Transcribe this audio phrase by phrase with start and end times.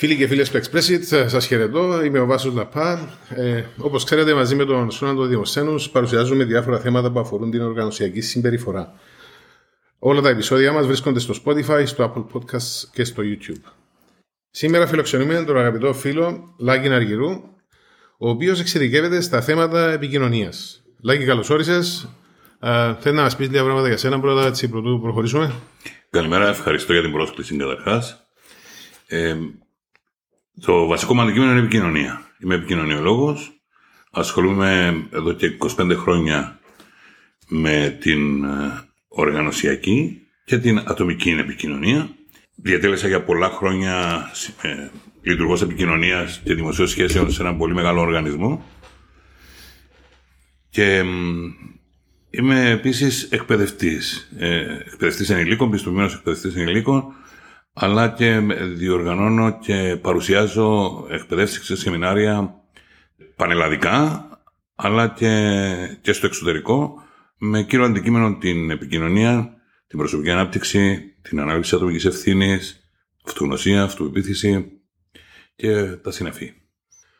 [0.00, 2.04] Φίλοι και φίλες του Expressit, σας χαιρετώ.
[2.04, 3.18] Είμαι ο Βάσος Λαπά.
[3.28, 8.20] Ε, Όπως ξέρετε, μαζί με τον Σόναντο Δημοσένου παρουσιάζουμε διάφορα θέματα που αφορούν την οργανωσιακή
[8.20, 8.92] συμπεριφορά.
[9.98, 13.70] Όλα τα επεισόδια μας βρίσκονται στο Spotify, στο Apple Podcasts και στο YouTube.
[14.50, 17.30] Σήμερα φιλοξενούμε τον αγαπητό φίλο Λάκη Αργυρού,
[18.18, 20.82] ο οποίος εξειδικεύεται στα θέματα επικοινωνίας.
[21.02, 22.08] Λάκη, καλώς όρισες.
[23.00, 25.52] Θέλω να μας πεις λίγα πράγματα για σένα πρώτα, έτσι πρωτού προχωρήσουμε.
[26.10, 28.22] Καλημέρα, ευχαριστώ για την πρόσκληση καταρχάς.
[29.06, 29.36] Ε,
[30.60, 32.22] το βασικό μου αντικείμενο είναι επικοινωνία.
[32.38, 33.52] Είμαι επικοινωνιολόγος.
[34.10, 36.58] Ασχολούμαι εδώ και 25 χρόνια
[37.48, 42.08] με την ε, οργανωσιακή και την ατομική επικοινωνία.
[42.54, 44.26] Διατέλεσα για πολλά χρόνια
[44.62, 44.88] ε,
[45.22, 48.64] λειτουργός επικοινωνίας και δημοσίων σχέσεων σε έναν πολύ μεγάλο οργανισμό.
[50.70, 51.04] Και
[52.30, 54.30] είμαι επίσης εκπαιδευτής.
[54.38, 57.14] Ε, εκπαιδευτής ενηλίκων, πιστοποιημένος εκπαιδευτής ενηλίκων
[57.80, 58.40] αλλά και
[58.74, 62.54] διοργανώνω και παρουσιάζω εκπαιδεύσεις σε σεμινάρια
[63.36, 64.28] πανελλαδικά,
[64.74, 67.02] αλλά και, και στο εξωτερικό,
[67.38, 69.52] με κύριο αντικείμενο την επικοινωνία,
[69.86, 72.80] την προσωπική ανάπτυξη, την ανάλυση ατομικής ευθύνης,
[73.26, 74.70] αυτογνωσία, αυτοπεποίθηση
[75.56, 76.52] και τα συναφή.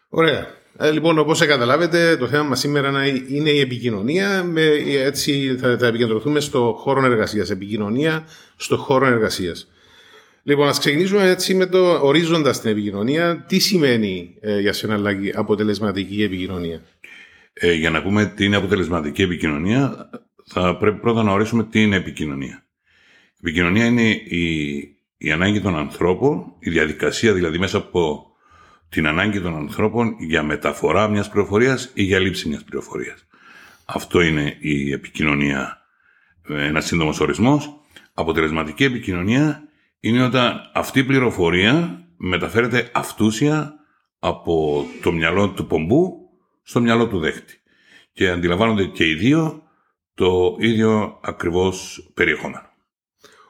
[0.08, 0.47] Ωραία.
[0.78, 4.44] Ε, λοιπόν, όπως καταλάβετε, το θέμα μας σήμερα είναι η επικοινωνία.
[4.44, 7.50] Με, έτσι θα, θα επικεντρωθούμε στο χώρο εργασίας.
[7.50, 9.69] Επικοινωνία στο χώρο εργασίας.
[10.48, 13.44] Λοιπόν, ας ξεκινήσουμε έτσι με το ορίζοντα στην επικοινωνία.
[13.48, 16.82] Τι σημαίνει ε, για σένα, Λάκη, αποτελεσματική επικοινωνία;
[17.52, 20.10] Ε, για να πούμε τι είναι αποτελεσματική επικοινωνία,
[20.44, 22.64] θα πρέπει πρώτα να ορίσουμε τι είναι επικοινωνία.
[23.32, 24.78] Η επικοινωνία είναι η,
[25.19, 28.26] η ανάγκη των ανθρώπων, η διαδικασία δηλαδή μέσα από
[28.88, 33.26] την ανάγκη των ανθρώπων για μεταφορά μιας πληροφορίας ή για λήψη μιας πληροφορίας.
[33.84, 35.78] Αυτό είναι η επικοινωνία,
[36.48, 37.80] ε, ένας σύντομος ορισμός.
[38.14, 39.67] Αποτελεσματική επικοινωνία
[40.00, 43.74] είναι όταν αυτή η πληροφορία μεταφέρεται αυτούσια
[44.18, 46.12] από το μυαλό του πομπού
[46.62, 47.54] στο μυαλό του δέχτη.
[48.12, 49.62] Και αντιλαμβάνονται και οι δύο
[50.14, 52.66] το ίδιο ακριβώς περιεχόμενο.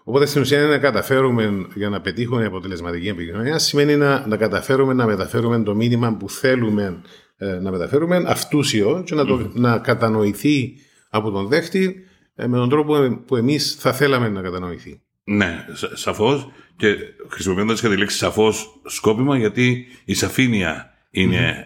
[0.04, 4.92] Οπότε στην ουσία είναι να καταφέρουμε για να πετύχουμε αποτελεσματική επικοινωνία σημαίνει να, να καταφέρουμε
[4.92, 7.02] να μεταφέρουμε το μήνυμα που θέλουμε
[7.36, 10.74] ε, να μεταφέρουμε αυτούσιο και να, το, να κατανοηθεί
[11.10, 12.04] από τον δέχτη
[12.34, 15.02] ε, με τον τρόπο που εμείς θα θέλαμε να κατανοηθεί.
[15.30, 16.48] Ναι, σαφώς.
[16.76, 16.96] Και
[17.28, 20.92] χρησιμοποιώντας και τη λέξη σαφώς σκόπιμα, γιατί η σαφήνεια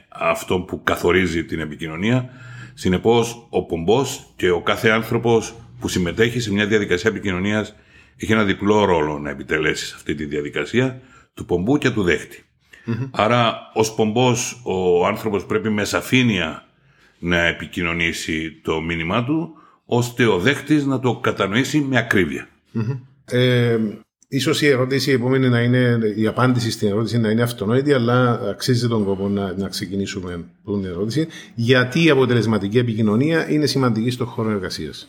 [0.08, 2.30] αυτό που καθορίζει την επικοινωνία.
[2.74, 7.74] Συνεπώς, ο πομπός και ο κάθε άνθρωπος που συμμετέχει σε μια διαδικασία επικοινωνίας
[8.16, 11.00] έχει ένα διπλό ρόλο να επιτελέσει σε αυτή τη διαδικασία
[11.34, 12.44] του πομπού και του δεχτη
[13.10, 16.66] Άρα, ως πομπός, ο άνθρωπος πρέπει με σαφήνεια
[17.18, 22.48] να επικοινωνήσει το μήνυμά του, ώστε ο δέχτης να το κατανοήσει με ακρίβεια.
[23.32, 23.78] Ε,
[24.28, 28.40] ίσως η ερώτηση η επόμενη να είναι, η απάντηση στην ερώτηση να είναι αυτονόητη, αλλά
[28.50, 31.28] αξίζει τον κόπο να, να ξεκινήσουμε από την ερώτηση.
[31.54, 35.08] Γιατί η αποτελεσματική επικοινωνία είναι σημαντική στον χώρο εργασίας;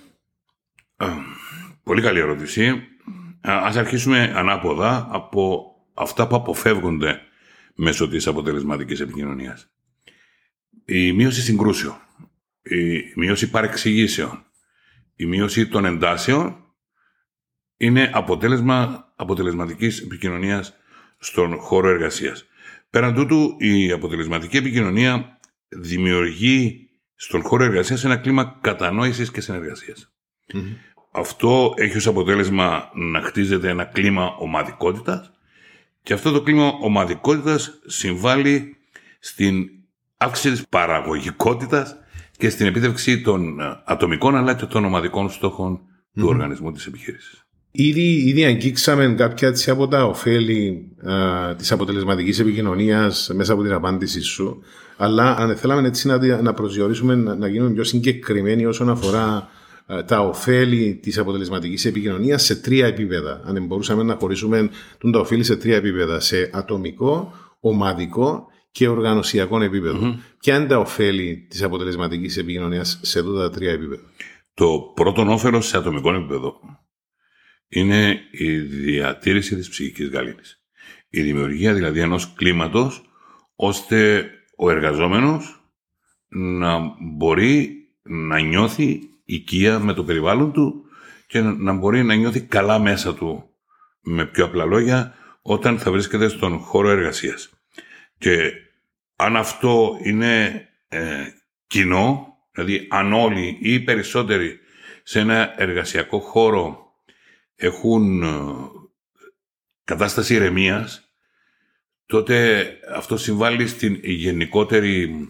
[1.84, 2.67] Πολύ καλή ερώτηση.
[3.41, 7.19] Α αρχίσουμε ανάποδα από αυτά που αποφεύγονται
[7.75, 9.67] μέσω της αποτελεσματικής επικοινωνίας.
[10.85, 11.95] Η μείωση συγκρούσεων,
[12.63, 14.45] η μείωση παρεξηγήσεων,
[15.16, 16.62] η μείωση των εντάσεων
[17.83, 20.73] είναι αποτέλεσμα αποτελεσματικής επικοινωνίας
[21.17, 22.45] στον χώρο εργασίας.
[22.89, 25.39] Πέραν τούτου, η αποτελεσματική επικοινωνία
[25.69, 30.11] δημιουργεί στον χώρο εργασίας ένα κλίμα κατανόησης και συνεργασιας
[31.11, 35.31] Αυτό έχει ως αποτέλεσμα να χτίζεται ένα κλίμα ομαδικότητας
[36.03, 38.77] και αυτό το κλίμα ομαδικότητας συμβάλλει
[39.19, 39.69] στην
[40.17, 41.97] αύξηση της παραγωγικότητας
[42.38, 45.29] και στην επίτευξη των ατομικών αλλά και των ομαδικών
[46.13, 47.42] του οργανισμού της επιχείρησης.
[47.75, 53.73] Ήδη, ήδη αγγίξαμε κάποια έτσι από τα ωφέλη τη της αποτελεσματικής επικοινωνίας μέσα από την
[53.73, 54.61] απάντησή σου,
[54.97, 59.50] αλλά αν θέλαμε έτσι να, να προσδιορίσουμε, να, να γίνουμε πιο συγκεκριμένοι όσον αφορά
[60.06, 63.41] τα ωφέλη της αποτελεσματικής επικοινωνίας σε τρία επίπεδα.
[63.45, 64.69] Αν μπορούσαμε να χωρίσουμε
[65.11, 69.99] τα ωφέλη σε τρία επίπεδα, σε ατομικό, ομαδικό και οργανωσιακό επίπεδο.
[70.03, 70.20] Mm-hmm.
[70.40, 74.02] Ποια είναι τα ωφέλη της αποτελεσματικής επικοινωνίας σε αυτά τα τρία επίπεδα;
[74.53, 76.59] Το πρώτο όφελος σε ατομικό επίπεδο
[77.73, 80.64] είναι η διατήρηση της ψυχικής γαλήνης.
[81.09, 83.02] Η δημιουργία δηλαδή ενός κλίματος
[83.55, 85.64] ώστε ο εργαζόμενος
[86.28, 90.85] να μπορεί να νιώθει οικία με το περιβάλλον του
[91.28, 93.49] και να μπορεί να νιώθει καλά μέσα του
[94.02, 97.49] με πιο απλά λόγια όταν θα βρίσκεται στον χώρο εργασίας.
[98.17, 98.52] Και
[99.16, 101.28] αν αυτό είναι ε,
[101.67, 104.59] κοινό, δηλαδή αν όλοι ή περισσότεροι
[105.03, 106.83] σε ένα εργασιακό χώρο
[107.63, 108.27] έχουν ε,
[109.83, 111.13] κατάσταση ηρεμίας,
[112.05, 112.65] τότε
[112.95, 115.27] αυτό συμβάλλει στην γενικότερη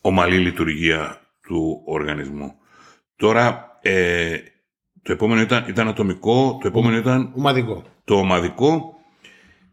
[0.00, 2.54] ομαλή λειτουργία του οργανισμού.
[3.16, 4.36] Τώρα, ε,
[5.02, 7.32] το επόμενο ήταν, ήταν ατομικό, το επόμενο ήταν...
[7.36, 7.84] Ομαδικό.
[8.04, 8.94] Το ομαδικό.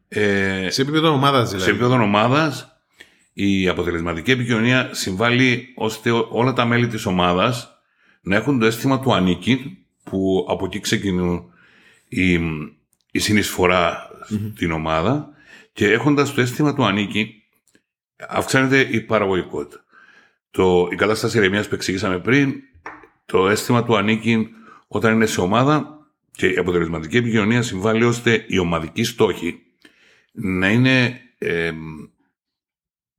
[0.08, 1.66] Ε, σε επίπεδο ομάδας δηλαδή.
[1.66, 2.82] Σε επίπεδο ομάδας,
[3.34, 7.72] η αποτελεσματική επικοινωνία συμβάλλει ώστε όλα τα μέλη της ομάδας
[8.22, 11.51] να έχουν το αίσθημα του ανήκει, που από εκεί ξεκινούν
[12.14, 12.34] η,
[13.12, 14.10] η συνεισφορά
[14.56, 15.30] στην ομάδα
[15.74, 17.44] και έχοντας το αίσθημα του ανήκει,
[18.30, 19.84] αυξάνεται η παραγωγικότητα.
[20.52, 22.54] Το, η κατάσταση ηρεμίας που εξήγησαμε πριν,
[23.26, 24.48] το αίσθημα του ανήκει
[24.88, 26.00] όταν είναι σε ομάδα
[26.32, 29.62] και η αποτελεσματική επικοινωνία συμβάλλει ώστε οι ομαδικοί στόχοι
[30.32, 31.20] να είναι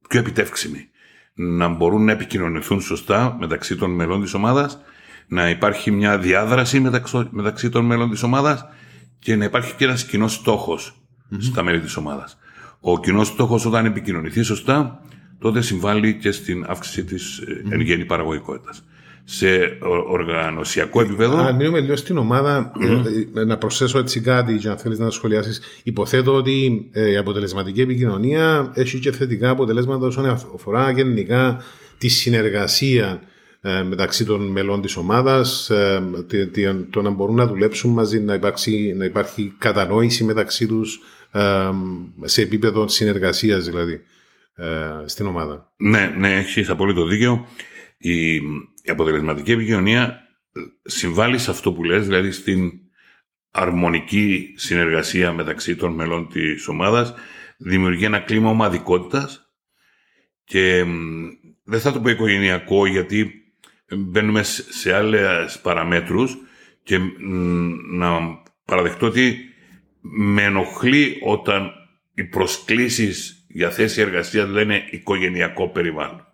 [0.09, 0.89] πιο επιτεύξιμοι.
[1.35, 4.81] Να μπορούν να επικοινωνηθούν σωστά μεταξύ των μελών της ομάδας,
[5.27, 8.67] να υπάρχει μια διάδραση μεταξύ, μεταξύ των μελών της ομάδας
[9.23, 10.95] και να υπάρχει και ένας κοινός στόχος
[11.39, 12.39] στα μέλη της ομάδας.
[12.81, 15.03] Ο κοινός στόχος όταν επικοινωνηθεί σωστά,
[15.39, 17.73] τότε συμβάλλει και στην αύξηση της mm-hmm.
[17.73, 18.85] εν γέννη παραγωγικότητας
[19.25, 19.79] σε
[20.09, 21.37] οργανωσιακό επίπεδο.
[21.37, 23.47] Αν μείνουμε λίγο στην ομάδα, mm.
[23.47, 25.61] να προσθέσω έτσι κάτι για να θέλεις να σχολιάσεις.
[25.83, 31.63] Υποθέτω ότι ε, η αποτελεσματική επικοινωνία έχει και θετικά αποτελέσματα όσον αφορά γενικά
[31.99, 33.27] τη συνεργασία ε,
[33.63, 35.71] μεταξύ των μελών της ομάδας,
[36.91, 41.01] το να μπορούν να δουλέψουν μαζί, να, υπάρξει, να υπάρχει κατανόηση μεταξύ τους
[42.23, 44.01] σε επίπεδο συνεργασίας δηλαδή
[45.07, 45.73] στην ομάδα.
[45.77, 47.47] Ναι, ναι, έχεις απόλυτο δίκαιο.
[47.99, 48.35] Η,
[48.83, 50.21] η αποτελεσματική επικοινωνία
[50.83, 52.71] συμβάλλει σε αυτό που λες, δηλαδή στην
[53.51, 57.15] αρμονική συνεργασία μεταξύ των μελών της ομάδας,
[57.59, 59.53] δημιουργεί ένα κλίμα ομαδικότητας
[60.45, 60.85] και
[61.65, 63.42] δεν θα το πω οικογενειακό γιατί
[63.97, 66.37] μπαίνουμε σε άλλες παραμέτρους
[66.83, 66.99] και
[67.93, 68.19] να
[68.65, 69.37] παραδεχτώ ότι
[70.01, 71.71] με ενοχλεί όταν
[72.15, 76.27] οι προσκλήσεις για θέση εργασίας λένε οικογενειακό περιβάλλον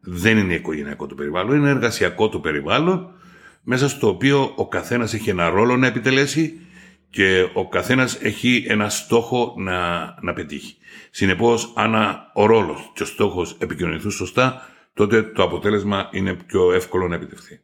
[0.00, 3.10] δεν είναι οικογενειακό το περιβάλλον, είναι εργασιακό το περιβάλλον,
[3.62, 6.60] μέσα στο οποίο ο καθένας έχει ένα ρόλο να επιτελέσει
[7.10, 10.76] και ο καθένας έχει ένα στόχο να, να πετύχει.
[11.10, 11.94] Συνεπώς, αν
[12.34, 17.60] ο ρόλος και ο στόχος επικοινωνηθούν σωστά, τότε το αποτέλεσμα είναι πιο εύκολο να επιτευχθεί.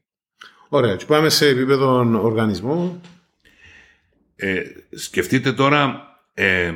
[0.69, 0.97] Ωραία.
[0.97, 3.01] Και πάμε σε επίπεδο οργανισμού.
[4.37, 6.75] Ε, σκεφτείτε τώρα ε,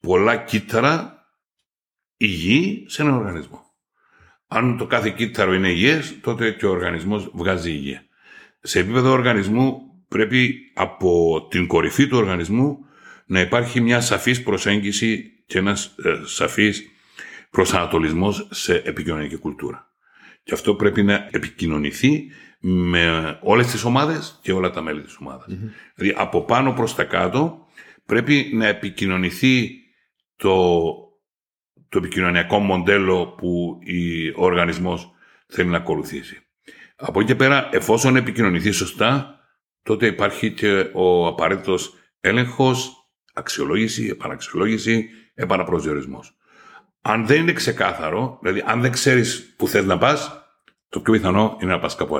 [0.00, 1.26] πολλά κύτταρα
[2.16, 3.64] υγιή σε έναν οργανισμό.
[4.46, 8.04] Αν το κάθε κύτταρο είναι υγιές, τότε και ο οργανισμός βγάζει υγεία.
[8.60, 12.78] Σε επίπεδο οργανισμού πρέπει από την κορυφή του οργανισμού
[13.26, 16.90] να υπάρχει μια σαφής προσέγγιση και ένας ε, σαφής
[17.50, 19.90] προσανατολισμός σε επικοινωνική κουλτούρα.
[20.42, 25.46] Και αυτό πρέπει να επικοινωνηθεί με όλες τις ομάδες και όλα τα μέλη της ομαδας
[25.94, 27.66] Δηλαδή από πάνω προς τα κάτω
[28.06, 29.70] πρέπει να επικοινωνηθεί
[30.36, 30.94] το
[31.88, 33.78] το επικοινωνιακό μοντέλο που
[34.36, 35.10] ο οργανισμός
[35.46, 36.40] θέλει να ακολουθήσει.
[36.96, 39.40] Από εκεί και πέρα, εφόσον επικοινωνηθεί σωστά,
[39.82, 42.92] τότε υπάρχει και ο απαραίτητος έλεγχος,
[43.34, 46.35] αξιολόγηση, επαναξιολόγηση, επαναπροσδιορισμός.
[47.08, 50.30] Αν δεν είναι ξεκάθαρο, δηλαδή αν δεν ξέρεις που θες να πας,
[50.88, 52.16] το πιο πιθανό είναι να πας κάπου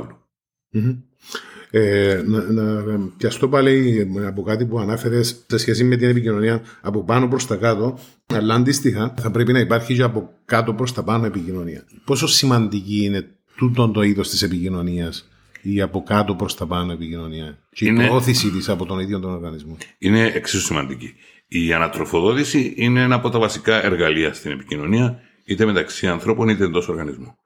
[1.70, 7.04] ε, να, να πιαστώ πάλι από κάτι που ανάφερες σε σχέση με την επικοινωνία από
[7.04, 11.02] πάνω προς τα κάτω, αλλά αντίστοιχα θα πρέπει να υπάρχει και από κάτω προς τα
[11.02, 11.84] πάνω επικοινωνία.
[12.04, 15.28] Πόσο σημαντική είναι τούτο το είδος της επικοινωνίας
[15.62, 19.32] η από κάτω προς τα πάνω επικοινωνία και η προώθηση της από τον ίδιο τον
[19.32, 21.14] οργανισμό; Είναι εξίσου σημαντική.
[21.46, 26.88] Η ανατροφοδότηση είναι ένα από τα βασικά εργαλεία στην επικοινωνία, είτε μεταξύ ανθρώπων είτε εντός
[26.88, 27.38] οργανισμού.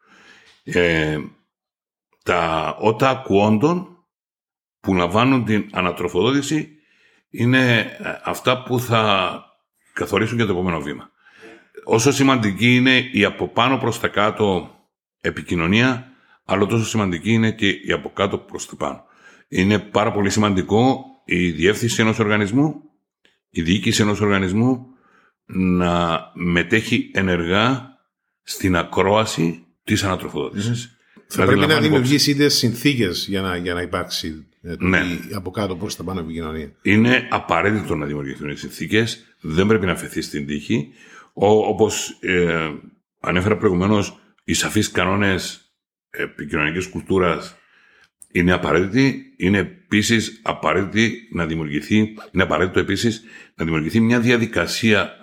[0.64, 1.18] Ε,
[2.22, 4.04] τα ότα ακουόντων
[4.80, 6.68] που λαμβάνουν την ανατροφοδότηση
[7.30, 7.86] είναι ε,
[8.24, 9.44] αυτά που θα
[9.92, 11.10] καθορίσουν για το επόμενο βήμα.
[11.84, 14.74] Όσο σημαντική είναι η από πάνω προς τα κάτω
[15.20, 16.12] επικοινωνία,
[16.44, 19.04] αλλά τόσο σημαντική είναι και η από κάτω προς τα πάνω.
[19.48, 22.89] Είναι πάρα πολύ σημαντικό η διεύθυνση ενός οργανισμού,
[23.50, 24.86] η διοίκηση ενός οργανισμού
[25.52, 27.96] να μετέχει ενεργά
[28.42, 30.96] στην ακρόαση της ανατροφοδότησης.
[31.26, 35.00] Θα δηλαδή πρέπει να δημιουργήσει είτε συνθήκες για να, για να υπάρξει ε, ναι.
[35.34, 36.72] από κάτω προ τα πάνω επικοινωνία.
[36.82, 39.24] Είναι απαραίτητο να δημιουργηθούν οι συνθήκες.
[39.40, 40.88] Δεν πρέπει να αφαιθεί στην τύχη.
[41.32, 42.70] Όπως ε,
[43.20, 45.72] ανέφερα προηγουμένως, οι σαφείς κανόνες
[46.10, 47.56] επικοινωνικής κουλτούρας
[48.32, 49.24] είναι απαραίτητοι.
[49.42, 51.96] Είναι επίσης απαραίτητη να δημιουργηθεί,
[52.32, 53.22] είναι απαραίτητο επίσης
[53.54, 55.16] να δημιουργηθεί μια διαδικασία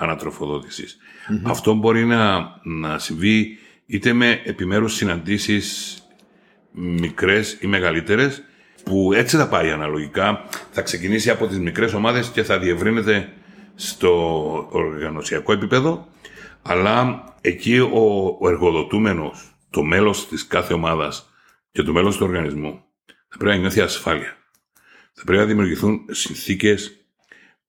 [1.44, 5.98] Αυτό μπορεί να, να συμβεί είτε με επιμέρους συναντήσεις
[6.72, 8.44] μικρές ή μεγαλύτερες,
[8.84, 10.46] που έτσι θα πάει αναλογικά.
[10.72, 13.34] Θα ξεκινήσει από τις μικρές ομάδες και θα διευρύνεται
[13.76, 16.08] στο οργανωσιακό επίπεδο,
[16.62, 21.30] αλλά εκεί ο, ο εργοδοτούμενος, το μέλος της κάθε ομάδας
[21.72, 22.87] και το μέλος του οργανισμού
[23.27, 24.38] θα πρέπει να νιώθει ασφάλεια.
[25.13, 26.91] Θα πρέπει να δημιουργηθούν συνθήκες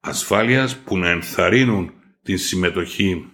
[0.00, 3.30] ασφάλειας που να ενθαρρύνουν την συμμετοχή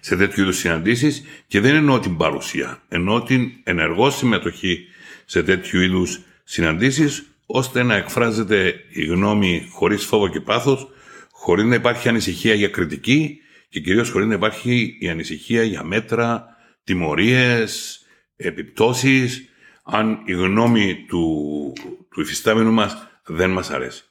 [0.00, 4.86] σε τέτοιου είδους συναντήσεις και δεν εννοώ την παρουσία, εννοώ την ενεργό συμμετοχή
[5.24, 10.88] σε τέτοιου είδους συναντήσεις, ώστε να εκφράζεται η γνώμη χωρίς φόβο και πάθος,
[11.30, 13.38] χωρίς να υπάρχει ανησυχία για κριτική
[13.68, 16.46] και κυρίως χωρίς να υπάρχει η ανησυχία για μέτρα,
[16.84, 18.00] τιμωρίες,
[18.36, 19.48] επιπτώσεις,
[19.86, 21.72] αν η γνώμη του,
[22.10, 24.04] του υφιστάμενου μας δεν μας αρέσει.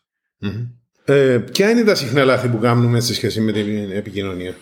[1.05, 4.55] Ε, ποια είναι τα συχνά λάθη που κάνουμε σε σχέση με την επικοινωνία;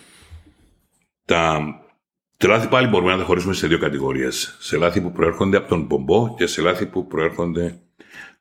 [1.26, 1.60] Τα,
[2.38, 4.58] τα λάθη πάλι μπορούμε να τα χωρίσουμε σε δύο κατηγορίες.
[4.60, 7.80] Σε λάθη που προέρχονται από τον πομπό και σε λάθη που προέρχονται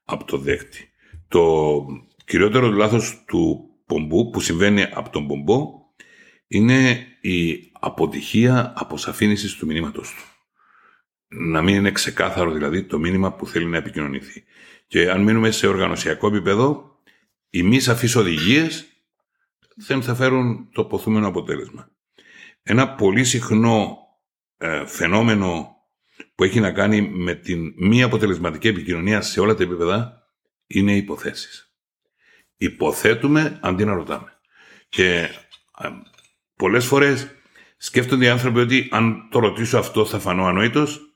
[0.04, 0.88] από το δέκτη.
[1.28, 1.84] Το
[2.24, 5.70] κυριότερο λάθος του πομπού που συμβαίνει από τον πομπό
[6.46, 10.31] είναι η αποτυχία αποσαφήνισης του μηνύματος του.
[11.34, 14.44] Να μην είναι ξεκάθαρο δηλαδή το μήνυμα που θέλει να επικοινωνηθεί.
[14.86, 16.98] Και αν μείνουμε σε οργανωσιακό επίπεδο,
[17.50, 18.86] οι μη σαφείς οδηγίες
[19.76, 21.90] δεν θα φέρουν το ποθούμενο αποτέλεσμα.
[22.62, 23.98] Ένα πολύ συχνό
[24.58, 25.76] ε, φαινόμενο
[26.34, 30.22] που έχει να κάνει με την μη αποτελεσματική επικοινωνία σε όλα τα επίπεδα
[30.66, 31.74] είναι οι υποθέσεις.
[32.56, 34.38] Υποθέτουμε αντί να ρωτάμε.
[34.88, 35.28] Και
[35.78, 35.88] ε,
[36.56, 37.30] πολλές φορές
[37.76, 41.11] σκέφτονται οι άνθρωποι ότι αν το ρωτήσω αυτό θα φανώ ανόητος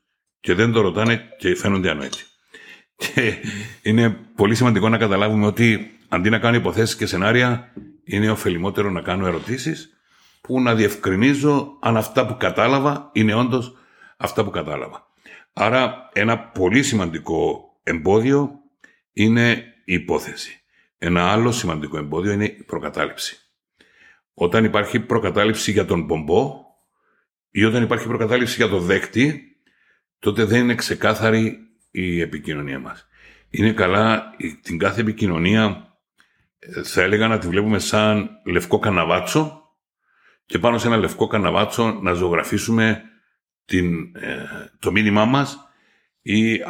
[0.46, 2.24] και δεν το ρωτάνε και φαίνονται ανόητοι.
[2.96, 3.34] Και
[3.82, 7.72] είναι πολύ σημαντικό να καταλάβουμε ότι αντί να κάνω υποθέσεις και σενάρια
[8.04, 9.98] είναι ωφελημότερο να κάνω ερωτήσεις
[10.40, 13.76] που να διευκρινίζω αν αυτά που κατάλαβα είναι όντως
[14.16, 15.06] αυτά που κατάλαβα.
[15.52, 18.50] Άρα ένα πολύ σημαντικό εμπόδιο
[19.12, 20.62] είναι η υπόθεση.
[20.98, 23.38] Ένα άλλο σημαντικό εμπόδιο είναι η προκατάληψη.
[24.34, 26.64] Όταν υπάρχει προκατάληψη για τον πομπό
[27.50, 29.55] ή όταν υπάρχει προκατάληψη για το δέκτη,
[30.26, 31.58] τότε δεν είναι ξεκάθαρη
[31.90, 33.06] η επικοινωνία μας.
[33.50, 34.30] Είναι καλά
[34.62, 35.96] την κάθε επικοινωνία
[36.58, 39.62] ε, θα έλεγα να τη βλέπουμε σαν λευκό καναβάτσο
[40.46, 43.02] και πάνω σε ένα λευκό καναβάτσο να ζωγραφίσουμε
[43.64, 44.44] την, ε,
[44.78, 45.58] το μήνυμά μας
[46.22, 46.60] ή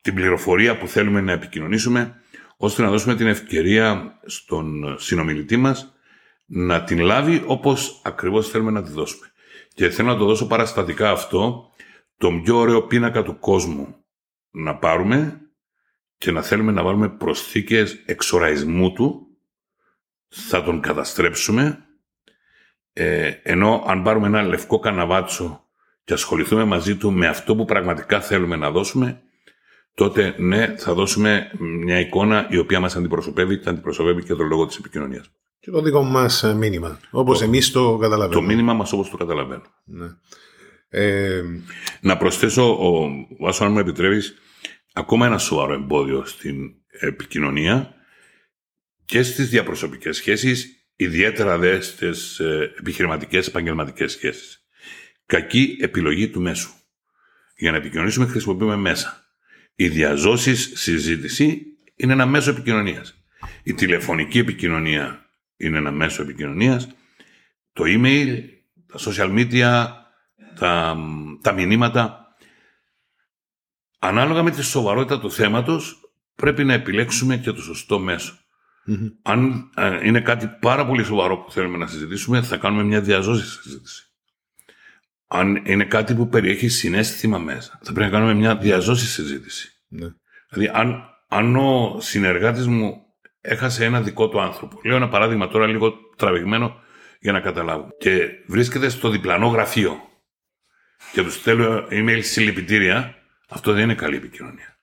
[0.00, 2.14] την πληροφορία που θέλουμε να επικοινωνήσουμε
[2.56, 5.94] ώστε να δώσουμε την ευκαιρία στον συνομιλητή μας
[6.46, 9.26] να την λάβει όπως ακριβώς θέλουμε να τη δώσουμε.
[9.74, 11.69] Και θέλω να το δώσω παραστατικά αυτό,
[12.20, 13.96] το πιο ωραίο πίνακα του κόσμου
[14.50, 15.40] να πάρουμε
[16.18, 19.26] και να θέλουμε να βάλουμε προσθήκες εξοραϊσμού του,
[20.28, 21.84] θα τον καταστρέψουμε
[22.92, 25.64] ε, ενώ αν πάρουμε ένα λευκό καναβάτσο
[26.04, 29.22] και ασχοληθούμε μαζί του με αυτό που πραγματικά θέλουμε να δώσουμε,
[29.94, 34.66] τότε ναι, θα δώσουμε μια εικόνα η οποία μας αντιπροσωπεύει και αντιπροσωπεύει και το λόγο
[34.66, 35.30] της επικοινωνίας.
[35.60, 38.46] Και το δικό μας ε, μήνυμα, όπως το, εμείς το καταλαβαίνουμε.
[38.46, 39.68] Το μήνυμα μας όπως το καταλαβαίνουμε.
[39.84, 40.06] Ναι.
[40.90, 41.42] Ε...
[42.00, 44.34] Να προσθέσω, ο, Βάσο, αν μου επιτρέπεις,
[44.92, 47.94] ακόμα ένα σοβαρό εμπόδιο στην επικοινωνία
[49.04, 54.64] και στις διαπροσωπικές σχέσεις ιδιαίτερα δε στις ε, επιχειρηματικές επαγγελματικές σχέσεις.
[55.26, 56.70] Κακή επιλογή του μέσου.
[57.56, 59.24] Για να επικοινωνήσουμε χρησιμοποιούμε μέσα.
[59.74, 61.62] Η διαζώση συζήτηση
[61.96, 63.24] είναι ένα μέσο επικοινωνίας.
[63.62, 66.88] Η τηλεφωνική επικοινωνία είναι ένα μέσο επικοινωνίας.
[67.72, 68.42] Το email,
[68.86, 69.86] τα social media,
[70.60, 70.96] τα,
[71.42, 72.34] τα μηνύματα.
[73.98, 76.00] Ανάλογα με τη σοβαρότητα του θέματος
[76.34, 78.34] πρέπει να επιλέξουμε και το σωστό μέσο.
[79.22, 83.46] Αν ε, είναι κάτι πάρα πολύ σοβαρό που θέλουμε να συζητήσουμε, θα κάνουμε μια διαζώση
[83.46, 84.04] συζήτηση.
[85.26, 89.68] Αν είναι κάτι που περιέχει συνέστημα μέσα, θα πρέπει να κάνουμε μια διαζώση συζήτηση.
[89.88, 90.08] Ναι.
[90.48, 92.94] Δηλαδή, αν, αν ο συνεργάτης μου
[93.40, 96.80] έχασε ένα δικό του άνθρωπο, λέω ένα παράδειγμα τώρα λίγο τραβηγμένο
[97.20, 100.09] για να καταλάβω, και βρίσκεται στο διπλανό γραφείο
[101.12, 103.14] και τους στέλνω email συλληπιτήρια,
[103.48, 104.76] αυτό δεν είναι καλή επικοινωνία.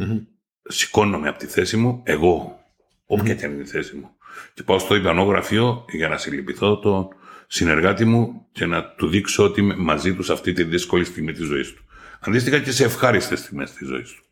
[0.00, 0.26] Mm-hmm.
[0.62, 2.64] Σηκώνομαι από τη θέση μου, εγώ,
[3.06, 4.16] όποια και αν είναι η θέση μου.
[4.54, 7.08] Και πάω στο διπλανό γραφείο για να συλληπιθώ τον
[7.46, 11.32] συνεργάτη μου και να του δείξω ότι είμαι μαζί τους σε αυτή τη δύσκολη στιγμή
[11.32, 11.84] της ζωής του.
[12.20, 14.22] Αντίστοιχα και σε ευχάριστες στιγμές της ζωής του.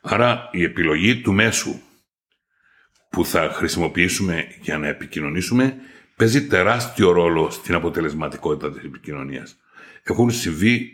[0.00, 1.80] Άρα η επιλογή του μέσου
[3.10, 5.76] που θα χρησιμοποιήσουμε για να επικοινωνήσουμε
[6.16, 9.56] παίζει τεράστιο ρόλο στην αποτελεσματικότητα της επικοινωνίας.
[10.08, 10.90] Έχουν συμβεί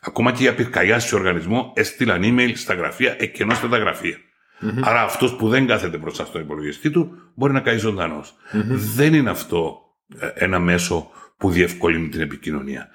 [0.00, 4.16] ακόμα και για πυρκαγιά σε οργανισμό έστειλαν email στα γραφεία, εκενώστε τα γραφεία.
[4.62, 4.80] Mm-hmm.
[4.82, 8.34] Άρα αυτός που δεν κάθεται μπροστά στον υπολογιστή του μπορεί να καεί ζωντανός.
[8.52, 8.64] Mm-hmm.
[8.94, 9.80] Δεν είναι αυτό
[10.18, 12.88] ε, ένα μέσο που διευκολύνει την επικοινωνία.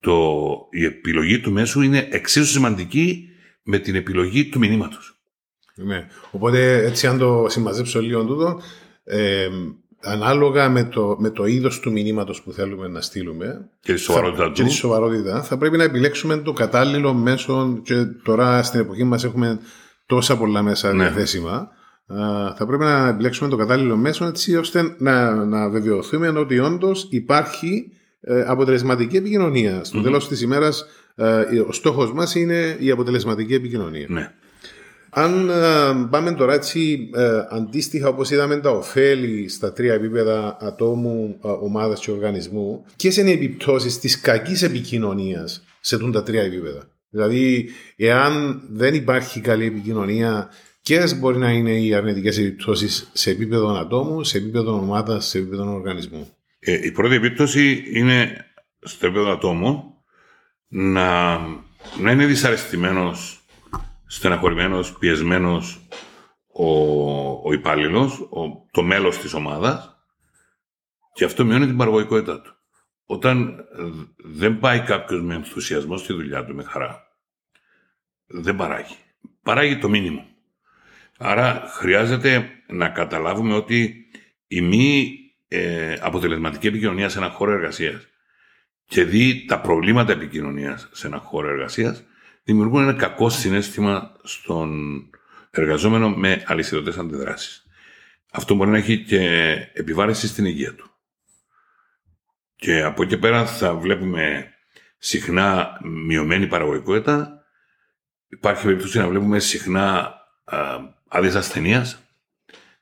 [0.00, 0.38] Το,
[0.70, 3.28] η επιλογή του μέσου είναι εξίσου σημαντική
[3.62, 5.20] με την επιλογή του μηνύματος.
[5.74, 6.06] Ναι.
[6.30, 8.60] Οπότε έτσι αν το συμμαζέψω λίγο τούτο,
[9.04, 9.48] ε,
[10.00, 14.44] ανάλογα με το, με το είδος του μηνύματος που θέλουμε να στείλουμε και τη σοβαρότητα,
[14.44, 19.04] θα, και τη σοβαρότητα θα πρέπει να επιλέξουμε το κατάλληλο μέσο και τώρα στην εποχή
[19.04, 19.58] μας έχουμε
[20.06, 21.04] τόσα πολλά μέσα ναι.
[21.04, 21.68] διαθέσιμα
[22.56, 27.92] θα πρέπει να επιλέξουμε το κατάλληλο μέσο έτσι ώστε να, να βεβαιωθούμε ότι όντως υπάρχει
[28.20, 29.84] ε, αποτελεσματική επικοινωνία.
[29.84, 30.02] Στο mm-hmm.
[30.02, 34.06] τέλος της ημέρας, ε, ο στόχος μας είναι η αποτελεσματική επικοινωνία.
[34.08, 34.32] Ναι.
[35.10, 37.10] Αν ε, πάμε τώρα έτσι
[37.50, 43.32] αντίστοιχα όπως είδαμε τα ωφέλη στα τρία επίπεδα ατόμου, ομάδας και οργανισμού ποιες είναι οι
[43.32, 50.50] επιπτώσεις της κακής επικοινωνίας σε τα τρία επίπεδα; Δηλαδή, εάν δεν υπάρχει καλή επικοινωνία,
[50.82, 55.74] ποιες μπορεί να είναι οι αρνητικές επιπτώσεις σε επίπεδο ατόμου, σε επίπεδο ομάδας, σε επίπεδο
[55.74, 58.46] οργανισμού; Ε, η πρώτη επίπτωση είναι
[58.80, 59.94] στο επίπεδο ατόμου
[60.68, 61.38] να,
[62.00, 63.37] να είναι δυσαρεστημένος,
[64.08, 65.88] στεναχωρημένος, πιεσμένος
[66.46, 66.70] ο,
[67.48, 68.28] ο υπάλληλος,
[68.70, 70.02] το μέλος της ομάδας
[71.12, 72.56] και αυτό μειώνει την παραγωγικότητά του.
[73.04, 73.64] Όταν
[74.16, 77.02] δεν πάει κάποιος με ενθουσιασμό στη δουλειά του, με χαρά,
[78.26, 78.96] δεν παράγει.
[79.42, 80.26] Παράγει το μήνυμα.
[81.18, 84.06] Άρα χρειάζεται να καταλάβουμε ότι
[84.46, 88.06] η μη ε, αποτελεσματική επικοινωνία σε ένα χώρο εργασίας
[88.84, 92.04] και δει τα προβλήματα επικοινωνίας σε ένα χώρο εργασίας
[92.48, 95.02] δημιουργούν ένα κακό συνέστημα στον
[95.50, 97.66] εργαζόμενο με αλυσιδωτές αντιδράσεις.
[98.30, 100.90] Αυτό μπορεί να έχει και επιβάρηση στην υγεία του.
[102.56, 104.52] Και από εκεί πέρα θα βλέπουμε
[104.98, 107.44] συχνά μειωμένη παραγωγικότητα.
[108.28, 110.14] Υπάρχει περίπτωση να βλέπουμε συχνά
[111.08, 112.02] άδειες ασθενείας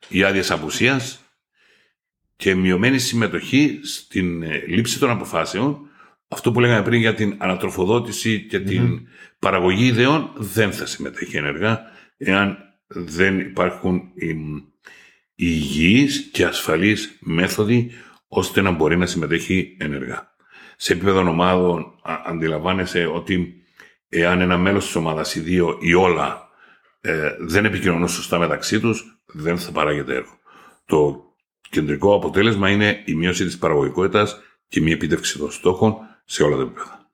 [0.09, 1.21] ή άδειες απουσίας
[2.37, 5.86] και μειωμένη συμμετοχή στην ε, λήψη των αποφάσεων.
[6.29, 11.81] Αυτό που λέγαμε πριν για την ανατροφοδότηση και την παραγωγή ιδεών δεν θα συμμετέχει ενεργά
[12.17, 14.03] εάν δεν υπάρχουν
[15.35, 17.91] υγιείς και ασφαλείς μέθοδοι
[18.29, 20.35] ώστε να μπορεί να συμμετέχει ενεργά.
[20.77, 21.95] Σε επίπεδο ομάδων
[22.27, 23.55] αντιλαμβάνεσαι ότι
[24.09, 26.49] εάν ένα μέλος της ομάδας ή δύο ή όλα
[27.01, 30.39] ε, δεν επικοινωνούν σωστά μεταξύ τους, δεν θα παράγεται έργο.
[30.85, 31.25] Το
[31.71, 36.57] κεντρικό αποτέλεσμα είναι η μείωση της παραγωγικότητας και η μη επίτευξη των στόχων σε όλα
[36.57, 37.11] τα επίπεδα.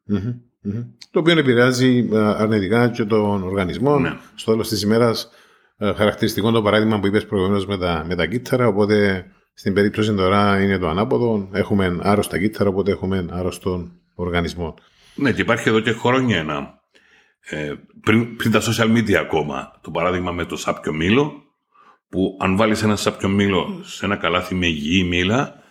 [1.11, 3.99] Το οποίο επηρεάζει ε, αρνητικά και τον οργανισμό.
[3.99, 4.17] Ναι.
[4.35, 5.31] Στο τέλος της ημέρας,
[5.77, 8.67] ε, χαρακτηριστικό το παράδειγμα που είπες προηγουμένως με τα, με τα κύτταρα.
[8.67, 11.49] Οπότε στην περίπτωση τώρα είναι το ανάποδο.
[11.53, 14.75] Έχουμε άρρωστα κύτταρα, οπότε έχουμε άρρωστον οργανισμό.
[15.15, 16.81] Ναι, και υπάρχει εδώ και χρόνια ένα
[17.41, 21.33] ε, πριν, πριν τα social media ακόμα, το παράδειγμα με το σάπιο μήλο,
[22.09, 25.63] που αν βάλεις ένα σάπιο μήλο σε ένα καλάθι με υγιή μήλα,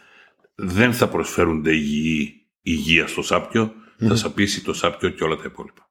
[0.55, 5.89] δεν θα προσφέρονται υγιή υγεία στο σάπιο, θα σαπίσει το σάπιο και όλα τα υπόλοιπα.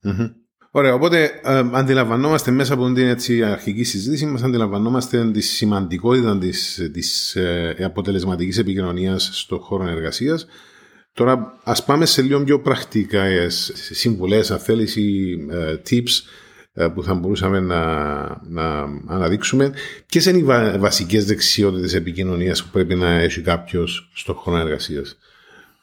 [0.72, 6.90] Ωραία, οπότε ε, αντιλαμβανόμαστε μέσα από την έτσι, αρχική συζήτηση μας αντιλαμβανόμαστε τη σημαντικότητα της,
[6.92, 10.46] της ε, αποτελεσματικής επικοινωνίας στον χώρο εργασίας
[11.12, 13.24] Τώρα, ας πάμε σε λίγο πιο πρακτικά
[13.90, 16.22] συμβουλές, αν θέλεις, ή ε, tips
[16.72, 17.82] ε, που θα μπορούσαμε να,
[18.48, 19.72] να αναδείξουμε.
[20.06, 25.18] Ποιες είναι οι βασικές δεξιότητες επικοινωνίας που πρέπει να έχει κάποιος στον χρόνο εργασίας;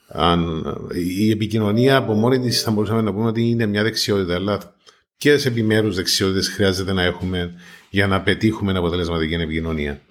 [0.07, 4.75] Αν, η επικοινωνία από μόνη της θα μπορούσαμε να πούμε ότι είναι μια δεξιότητα, αλλά
[5.17, 7.53] ποιε επιμέρους δεξιότητες χρειάζεται να έχουμε
[7.89, 10.01] για να πετύχουμε αποτελεσματική επικοινωνία.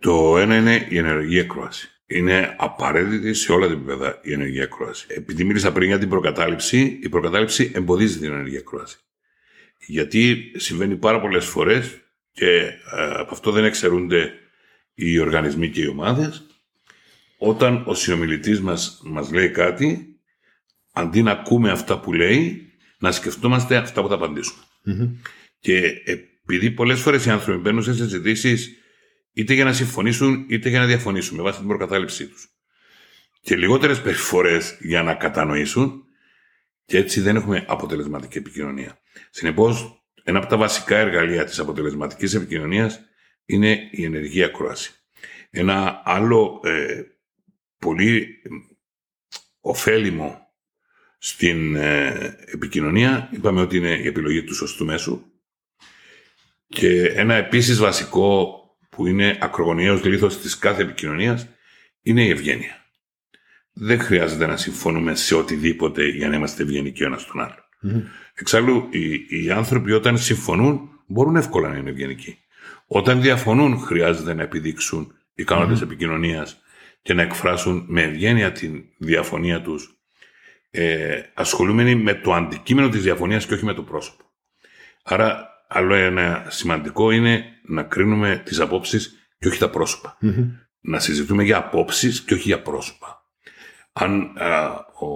[0.00, 5.06] Το ένα είναι η ενεργή ακρόαση είναι απαραίτητη σε όλα τα επίπεδα η ενεργή ακρόαση.
[5.08, 8.96] Επειδή μίλησα πριν για την προκατάληψη, η προκατάληψη εμποδίζει την ενεργή ακρόαση.
[9.86, 11.98] Γιατί συμβαίνει πάρα πολλές φορές
[12.32, 14.32] και ε, από αυτό δεν εξαιρούνται
[14.94, 16.46] οι οργανισμοί και οι ομάδες.
[17.38, 20.18] Όταν ο συνομιλητής μας μας λέει κάτι,
[20.92, 24.62] αντί να ακούμε αυτά που λέει, να σκεφτόμαστε αυτά που θα απαντησουμε
[25.58, 28.78] Και επειδή πολλές φορές οι άνθρωποι μπαίνουν σε συζητήσεις
[29.32, 32.48] είτε για να συμφωνήσουν είτε για να διαφωνήσουν με βάση την προκατάληψή τους.
[33.40, 36.04] Και λιγότερες περιφορές για να κατανοήσουν
[36.84, 38.98] και έτσι δεν έχουμε αποτελεσματική επικοινωνία.
[39.30, 43.00] Συνεπώς, ένα από τα βασικά εργαλεία της αποτελεσματικής επικοινωνίας
[43.44, 44.92] είναι η ενεργή ακρόαση.
[45.50, 47.02] Ένα άλλο ε,
[47.78, 48.42] πολύ
[49.60, 50.46] ωφέλιμο
[51.18, 55.22] στην ε, επικοινωνία είπαμε ότι είναι η επιλογή του σωστού μέσου
[56.68, 61.48] και ένα επίσης βασικό που είναι ακρογωνιαίος λίθος της κάθε επικοινωνίας,
[62.02, 62.86] είναι η ευγένεια.
[63.72, 67.64] Δεν χρειάζεται να συμφωνούμε σε οτιδήποτε για να είμαστε ευγενικοί ο ένας τον άλλον.
[67.82, 68.08] Mm-hmm.
[68.34, 72.38] Εξάλλου, οι, οι άνθρωποι όταν συμφωνούν μπορούν εύκολα να είναι ευγενικοί.
[72.86, 75.82] Όταν διαφωνούν, χρειάζεται να επιδείξουν ικανότητες mm-hmm.
[75.82, 76.60] επικοινωνίας
[77.02, 79.98] και να εκφράσουν με ευγένεια τη διαφωνία τους,
[80.70, 84.24] ε, ασχολούμενοι με το αντικείμενο της διαφωνίας και όχι με το πρόσωπο.
[85.02, 90.18] Άρα, άλλο ένα σημαντικό είναι να κρίνουμε τις απόψεις και όχι τα προσωπα
[90.80, 93.22] να συζητούμε για απόψεις και όχι για πρόσωπα.
[93.92, 94.32] Αν
[95.00, 95.06] ο,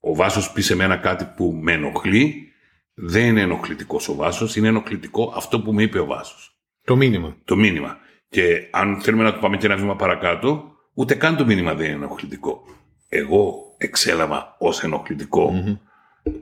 [0.00, 2.52] ο Βάσος πει σε μένα κάτι που με ενοχλεί,
[2.94, 6.56] δεν είναι ενοχλητικός ο Βάσος, είναι ενοχλητικό αυτό που μου είπε ο Βάσος.
[6.84, 7.36] Το μήνυμα.
[7.44, 7.98] Το μήνυμα.
[8.28, 11.86] Και αν θέλουμε να το πάμε και ένα βήμα παρακάτω, ούτε καν το μήνυμα δεν
[11.86, 12.64] είναι ενοχλητικό.
[13.08, 15.64] Εγώ εξέλαβα ως ενοχλητικο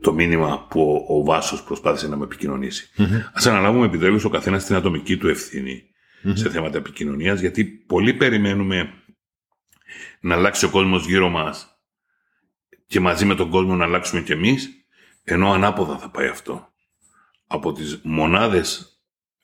[0.00, 2.90] το μήνυμα που ο, ο Βάσος προσπάθησε να με επικοινωνήσει.
[2.98, 3.30] Mm-hmm.
[3.32, 5.84] Ας αναλάβουμε επιτέλους ο καθένας την ατομική του ευθυνη
[6.32, 8.92] σε θέματα επικοινωνίας, γιατί πολλοί περιμένουμε
[10.20, 11.80] να αλλάξει ο κόσμος γύρω μας
[12.86, 14.70] και μαζί με τον κόσμο να αλλάξουμε κι εμείς,
[15.24, 16.68] ενώ ανάποδα θα πάει αυτό.
[17.46, 19.00] Από τις μονάδες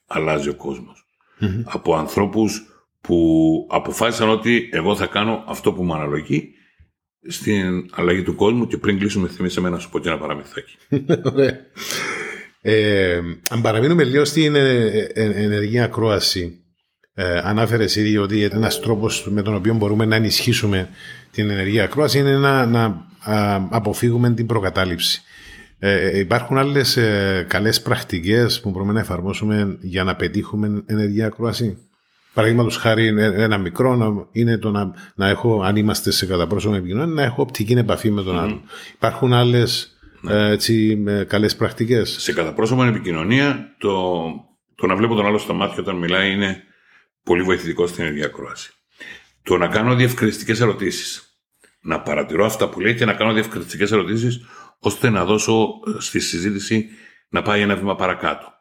[0.07, 1.07] αλλάζει ο κοσμος
[1.65, 2.76] Από ανθρώπους
[3.07, 6.51] που αποφάσισαν ότι εγώ θα κάνω αυτό που μου αναλογεί
[7.29, 10.77] στην αλλαγή του κόσμου και πριν κλείσουμε θυμίσαι με να σου πω και ένα παραμυθάκι.
[11.33, 11.59] Ωραία.
[12.61, 16.61] Ε, αν παραμείνουμε λίγο στην ε, ε, ενεργή ακρόαση,
[17.15, 20.89] ε, ανάφερες ήδη ότι ένας τρόπος με τον οποίο μπορούμε να ενισχύσουμε
[21.31, 23.07] την ενεργή ακρόαση είναι να, να
[23.71, 25.23] αποφύγουμε την προκατάληψη.
[25.79, 31.79] Ε, υπάρχουν άλλες ε, καλές πρακτικές που μπορούμε να εφαρμόσουμε για να πετύχουμε ενεργή ακρόαση;
[32.37, 37.23] Παραδείγματος χάρη, ένα μικρό είναι το να, να έχω, αν είμαστε σε καταπρόσωπο επικοινωνία, να
[37.23, 38.63] έχω οπτική επαφή με τον mm άλλον.
[38.95, 41.13] Υπάρχουν άλλες ναι.
[41.13, 42.17] ε, καλές πρακτικές.
[42.19, 44.23] Σε καταπρόσωπο επικοινωνία, το,
[44.75, 46.63] το να βλέπω τον άλλο στα μάτια όταν μιλάει είναι
[47.23, 48.73] πολύ βοηθητικό στην ενεργή ακρόαση.
[49.43, 51.39] Το να κάνω διευκρινιστικές ερωτήσεις.
[51.81, 54.41] Να παρατηρώ αυτά που λέει και να κάνω διευκρινιστικές ερωτήσεις
[54.79, 56.89] ώστε να δώσω ε, στη συζήτηση
[57.29, 58.56] να πάει ένα βήμα παρακάτω.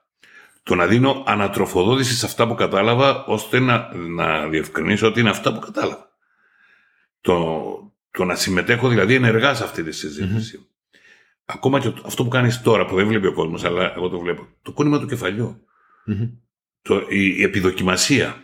[0.66, 5.54] Το να δίνω ανατροφοδότηση σε αυτά που κατάλαβα, ώστε να, να διευκρινίσω ότι είναι αυτά
[5.54, 6.10] που κατάλαβα.
[7.22, 7.64] Το,
[8.12, 10.70] το να συμμετέχω δηλαδή ενεργά σε αυτή τη συζήτηση.
[11.46, 14.48] Ακόμα και αυτό που κάνεις τώρα, που δεν βλέπει ο κόσμος, αλλά εγώ το βλέπω.
[14.62, 15.66] Το κόνημα του κεφαλιού.
[16.82, 18.44] Το, η, η επιδοκιμασία.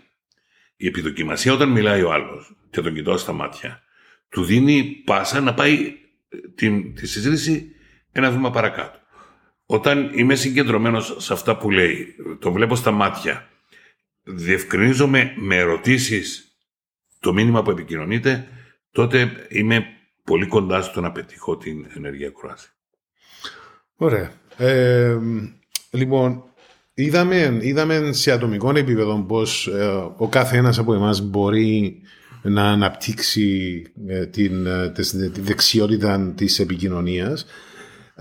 [0.76, 3.82] Η επιδοκιμασία όταν μιλάει ο άλλος και τον κοιτώ στα μάτια,
[4.30, 5.94] του δίνει πάσα να πάει
[6.56, 7.76] τη, τη συζήτηση
[8.12, 9.00] ένα βήμα παρακάτω.
[9.74, 13.48] Όταν είμαι συγκεντρωμένος σε αυτά που λέει, το βλέπω στα μάτια,
[14.24, 16.58] διευκρινίζομαι με ερωτήσεις
[17.20, 18.48] το μήνυμα που επικοινωνείται,
[18.92, 19.86] τότε είμαι
[20.24, 22.70] πολύ κοντά στο να πετύχω την ενεργεια κουράση.
[23.96, 24.32] Ωραία.
[24.58, 25.18] Ε,
[25.92, 26.44] λοιπόν,
[26.94, 29.86] είδαμε, είδαμε σε ατομικό επίπεδο πως ε,
[30.18, 32.02] ο κάθε ένας από εμάς μπορεί
[32.42, 34.92] να αναπτύξει ε, την, ε,
[35.34, 37.46] τη δεξιότητα της επικοινωνίας.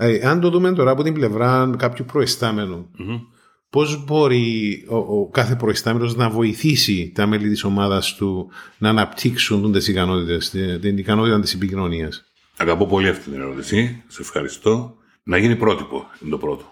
[0.03, 3.19] Ε, αν το δούμε τώρα από την πλευρά κάποιου προϊστάμενου, mm-hmm.
[3.69, 9.71] πώς μπορεί ο, ο κάθε προϊστάμενος να βοηθήσει τα μέλη της ομάδας του να αναπτύξουν
[9.71, 12.23] τις ικανότητες, την, την ικανότητα της επικοινωνίας;
[12.57, 14.03] Αγαπώ πολύ αυτή την ερώτηση.
[14.07, 14.95] Σε ευχαριστώ.
[15.23, 16.65] Να γίνει πρότυπο είναι το πρώτο.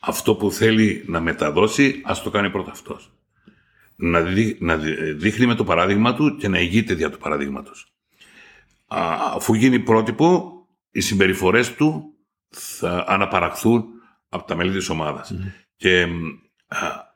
[0.00, 3.10] Αυτό που θέλει να μεταδώσει, ας το κάνει πρώτα αυτός
[4.00, 4.20] να,
[4.58, 4.76] να
[5.16, 7.92] δείχνει με το παράδειγμα του και να ηγείται δια του παραδείγματος.
[9.34, 10.52] Αφού γίνει πρότυπο,
[10.90, 12.12] οι συμπεριφορές του
[12.50, 13.84] θα αναπαραχθούν
[14.28, 15.34] από τα μέλη της ομάδας.
[15.76, 16.06] Και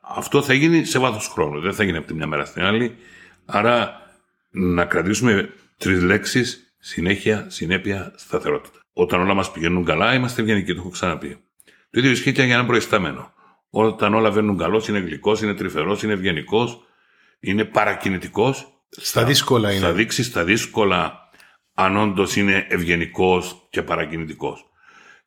[0.01, 2.95] αυτό θα γίνει σε βάθος χρόνου, δεν θα γίνει από τη μια μέρα στην άλλη.
[3.45, 4.01] Άρα
[4.49, 8.79] να κρατήσουμε τρεις λέξεις, συνέχεια, συνέπεια, σταθερότητα.
[8.93, 11.37] Όταν όλα μας πηγαίνουν καλά, είμαστε ευγενικοί, το έχω ξαναπεί.
[11.65, 13.33] Το ίδιο ισχύει και για έναν προϊστάμενο.
[13.69, 16.81] Όταν όλα βαίνουν καλό, είναι γλυκός, είναι τρυφερός, είναι ευγενικός,
[17.39, 18.67] είναι παρακινητικός.
[18.89, 19.79] Στα δύσκολα είναι.
[19.79, 21.29] Θα δείξει στα δύσκολα
[21.73, 24.65] αν όντως είναι ευγενικός και παρακινητικός.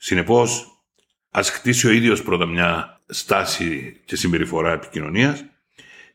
[0.07, 0.83] Συνεπώς,
[1.31, 5.45] ας χτίσει ο ίδιος πρώτα μια στάση και συμπεριφορά επικοινωνίας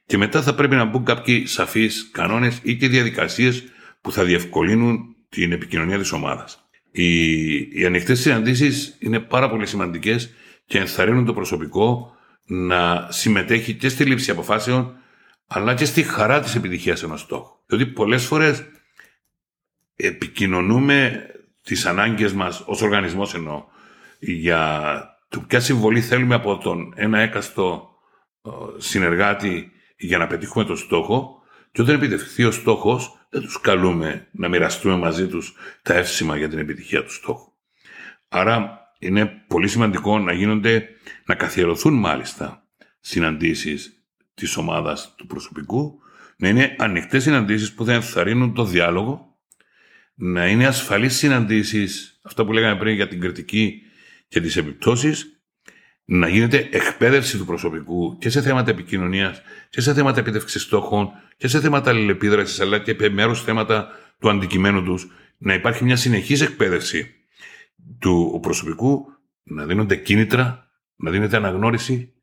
[0.06, 3.64] και μετά θα πρέπει να μπουν κάποιοι σαφείς κανόνες ή και διαδικασίες
[4.02, 6.70] που θα διευκολύνουν την επικοινωνία της ομάδας.
[6.92, 10.34] Οι, οι ανοιχτές συναντήσεις είναι πάρα πολύ σημαντικές
[10.66, 14.96] και ενθαρρύνουν το προσωπικό να συμμετέχει και στη λήψη αποφάσεων,
[15.48, 17.56] αλλά και στη χαρά της επιτυχίας ενός στόχου.
[17.66, 18.64] Διότι πολλές φορές
[19.96, 21.26] επικοινωνούμε
[21.64, 23.70] τις ανάγκες μας ως οργανισμός εννοώ
[24.22, 27.90] για το ποια συμβολή θέλουμε από τον ένα έκαστο
[28.46, 34.28] ε, συνεργάτη για να πετύχουμε τον στόχο και όταν επιτευχθεί ο στόχος δεν τους καλούμε
[34.32, 37.52] να μοιραστούμε μαζί τους τα εύσημα για την επιτυχία του στόχου.
[38.30, 40.88] Άρα είναι πολύ σημαντικό να γίνονται,
[41.26, 42.68] να καθιερωθούν μάλιστα
[43.00, 44.04] συναντήσεις
[44.34, 46.00] της ομάδας του προσωπικού,
[46.38, 49.38] να είναι ανοιχτές συναντήσεις που θα ενθαρρύνουν το διάλογο,
[50.16, 53.82] να είναι ασφαλείς συναντήσεις, αυτά που λέγαμε πριν για την κριτική
[54.32, 55.42] και τις επιπτώσεις,
[56.06, 61.48] να γίνεται εκπαίδευση του προσωπικού και σε θέματα επικοινωνίας και σε θέματα επίτευξης στόχων και
[61.48, 63.88] σε θέματα αλληλεπίδρασης αλλά και επιμέρου θέματα
[64.20, 67.16] του αντικειμένου τους, να υπάρχει μια συνεχής εκπαίδευση
[68.00, 69.06] του προσωπικού
[69.44, 72.14] να δίνονται κίνητρα, να δίνεται αναγνώριση,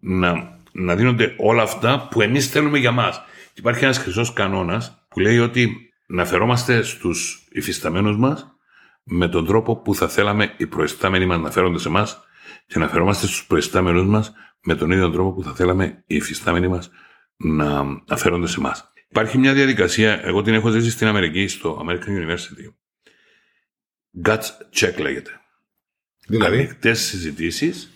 [0.00, 3.22] να, να δίνονται όλα αυτά που εμείς θέλουμε για μας.
[3.52, 8.59] Και υπάρχει ένας χρυσός κανόνας που λέει ότι να φερόμαστε στους υφισταμένους μας
[9.12, 12.08] με τον τρόπο που θα θέλαμε οι προϊστάμενοι μας να φέρονται σε εμά
[12.66, 14.32] και να φερόμαστε στους προϊστάμενους μας
[14.64, 16.90] με τον ίδιο τρόπο που θα θέλαμε οι υφιστάμενοι μας
[17.36, 18.76] να, να φέρονται σε εμά.
[19.08, 22.72] Υπάρχει μια διαδικασία, εγώ την έχω ζήσει στην Αμερική, στο American University.
[24.24, 24.46] Guts
[24.80, 25.40] check λέγεται.
[26.26, 27.90] Δηλαδή; Ανοιχτές συζητήσεις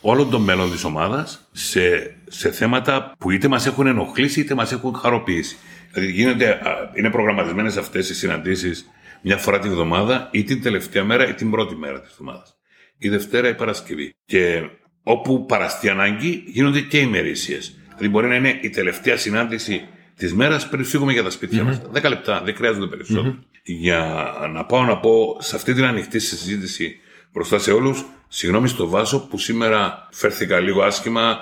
[0.00, 4.72] όλων των μέλων της ομάδας σε, σε θέματα που είτε μας έχουν ενοχλήσει είτε μας
[4.72, 5.56] έχουν χαροποιήσει.
[5.92, 6.60] Δηλαδή γίνεται,
[6.94, 8.90] είναι προγραμματισμένες αυτές οι συναντήσεις
[9.22, 12.56] μια φορά την εβδομάδα ή την τελευταία μέρα ή την πρώτη μέρα της εβδομάδας.
[12.98, 14.14] Η Δευτέρα ή Παρασκευή.
[14.24, 14.62] Και
[15.02, 17.76] όπου παραστεί ανάγκη γίνονται και ημερήσιες.
[17.88, 21.90] Δηλαδή μπορεί να είναι η τελευταία συνάντηση της μέρας πριν φύγουμε για τα σπίτια mm-hmm.
[21.92, 22.00] μα.
[22.00, 23.34] 10 λεπτά, δεν χρειάζονται περισσότερο.
[23.38, 23.60] Mm-hmm.
[23.62, 26.96] Για να πάω να πω σε αυτή την ανοιχτή συζήτηση
[27.32, 31.38] μπροστά σε όλους, συγγνώμη στο βάσο που σήμερα φέρθηκα λίγο άσχημα,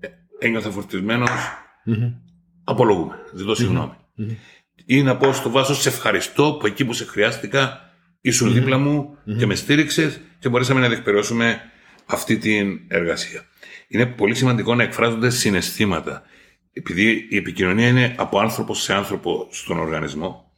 [0.00, 1.30] ε, ένιωθα φορτισμένος.
[1.86, 2.12] Mm-hmm.
[2.64, 3.14] Απολογούμε.
[3.34, 3.92] Ζητώ συγγνώμη.
[4.18, 4.36] Mm-hmm.
[4.86, 8.52] Ή να πω στο βάσο, σε ευχαριστώ που εκεί που σε χρειάστηκα ήσουν mm-hmm.
[8.52, 9.36] δίπλα μου mm-hmm.
[9.38, 11.60] και με στήριξες και μπορέσαμε να διεκπαιρεώσουμε
[12.06, 13.44] αυτή την εργασία.
[13.88, 16.22] Είναι πολύ σημαντικό να εκφράζονται συναισθήματα.
[16.72, 20.52] Επειδή η επικοινωνία είναι από άνθρωπο σε άνθρωπο στον οργανισμό,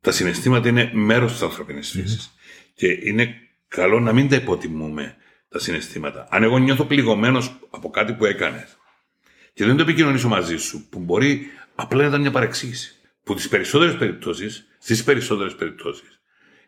[0.00, 2.34] τα συναισθήματα είναι μέρος της ανθρωπινή φύσης.
[2.74, 3.34] Και είναι
[3.68, 5.16] καλό να μην τα υποτιμούμε
[5.48, 6.26] τα συναισθήματα.
[6.30, 8.76] Αν εγώ νιώθω πληγωμένος από κάτι που έκανες
[9.54, 12.96] και δεν το επικοινωνήσω μαζί σου, που μπορεί απλά να ήταν μια παρεξήγηση.
[13.24, 16.20] Που τις περισσότερες περιπτώσεις, στις περισσότερες περιπτώσεις,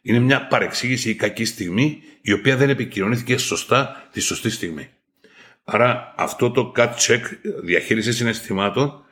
[0.03, 4.89] είναι μια παρεξήγηση ή κακή στιγμή η οποία δεν επικοινωνήθηκε σωστά τη σωστή στιγμή.
[5.65, 7.21] Άρα αυτό το cut check
[7.63, 9.05] διαχείριση συναισθημάτων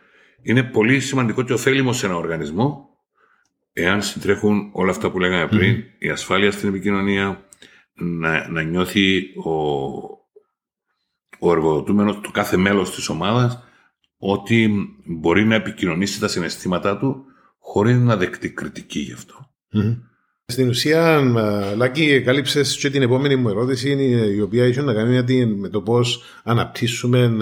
[0.43, 2.93] είναι πολύ σημαντικό και ωφέλιμο σε ένα οργανισμό
[3.73, 7.47] εάν συντρέχουν όλα αυτά που λέγαμε πριν, η ασφάλεια στην επικοινωνία,
[7.95, 9.53] να, να νιώθει ο,
[11.39, 13.63] ο εργοδοτούμενος, το κάθε μέλος της ομάδας,
[14.19, 17.25] ότι μπορεί να επικοινωνήσει τα συναισθήματά του
[17.63, 19.51] χωρίς να δεκτεί κριτική γι' αυτο
[20.53, 21.21] στην ουσία,
[21.77, 23.91] Λάκη, κάλυψες και την επόμενη μου ερώτηση,
[24.37, 27.37] η οποία έχει να κάνει με το πώς αναπτύσσουμε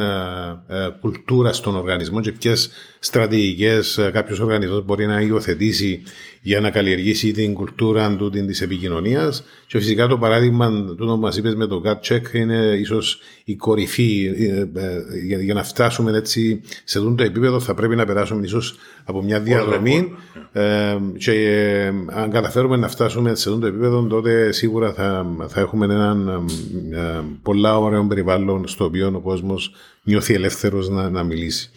[1.00, 6.02] κουλτούρα στον οργανισμό και ποιες στρατηγικές κάποιος οργανισμός μπορεί να υιοθετήσει
[6.40, 9.44] για να καλλιεργήσει την κουλτούρα του της επικοινωνίας.
[9.66, 13.56] Και φυσικά το παράδειγμα του που μας είπες με το gut check είναι ίσως η
[13.56, 14.32] κορυφή.
[14.38, 18.76] Ε, ε, για, να φτάσουμε έτσι σε αυτό το επίπεδο, θα πρέπει να περάσουμε ίσως
[19.04, 20.12] από μια διαδρομή.
[20.52, 25.60] Ε, και ε, αν καταφέρουμε να φτάσουμε σε αυτό το επίπεδο, τότε σίγουρα θα, θα
[25.60, 26.46] έχουμε έναν
[26.92, 29.72] ε, πολλά ωραίο περιβάλλον στο οποίο ο κόσμος
[30.02, 31.70] νιώθει ελεύθερος να, να μιλήσει.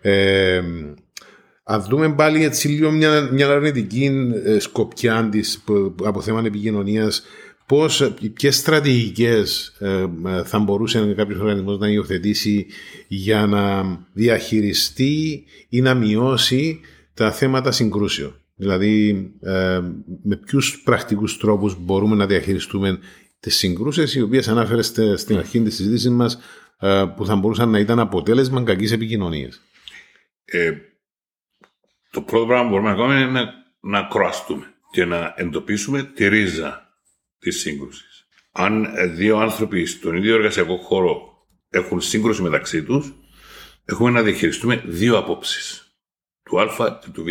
[0.00, 0.62] Ε,
[1.70, 4.10] αν δούμε πάλι έτσι λίγο μια, μια αρνητική
[4.44, 5.64] ε, σκοπιά της
[6.04, 7.22] από θέμα επικοινωνίας,
[7.66, 10.06] πώς, ποιες στρατηγικές ε,
[10.44, 12.66] θα μπορούσε κάποιος οργανισμός να υιοθετήσει
[13.08, 16.80] για να διαχειριστεί ή να μειώσει
[17.14, 19.80] τα θέματα συγκρούσεων; Δηλαδή, ε,
[20.22, 22.98] με ποιους πρακτικούς τρόπους μπορούμε να διαχειριστούμε
[23.40, 24.82] τις συγκρούσεις, οι οποίες ανάφερε
[25.16, 26.38] στην αρχή της συζήτησης μας,
[27.16, 29.60] που θα μπορούσαν να ήταν αποτέλεσμα κακής επικοινωνίας;
[30.44, 30.70] Ε,
[32.10, 36.28] το πρώτο πράγμα που μπορούμε να κάνουμε είναι να, να κροαστούμε και να εντοπίσουμε τη
[36.28, 36.98] ρίζα
[37.38, 38.28] της σύγκρουσης.
[38.52, 43.12] Αν δύο άνθρωποι στον ίδιο εργασιακό χώρο έχουν σύγκρουση μεταξύ τους,
[43.84, 45.94] έχουμε να διαχειριστούμε δύο απόψεις,
[46.42, 47.28] του Α και του Β,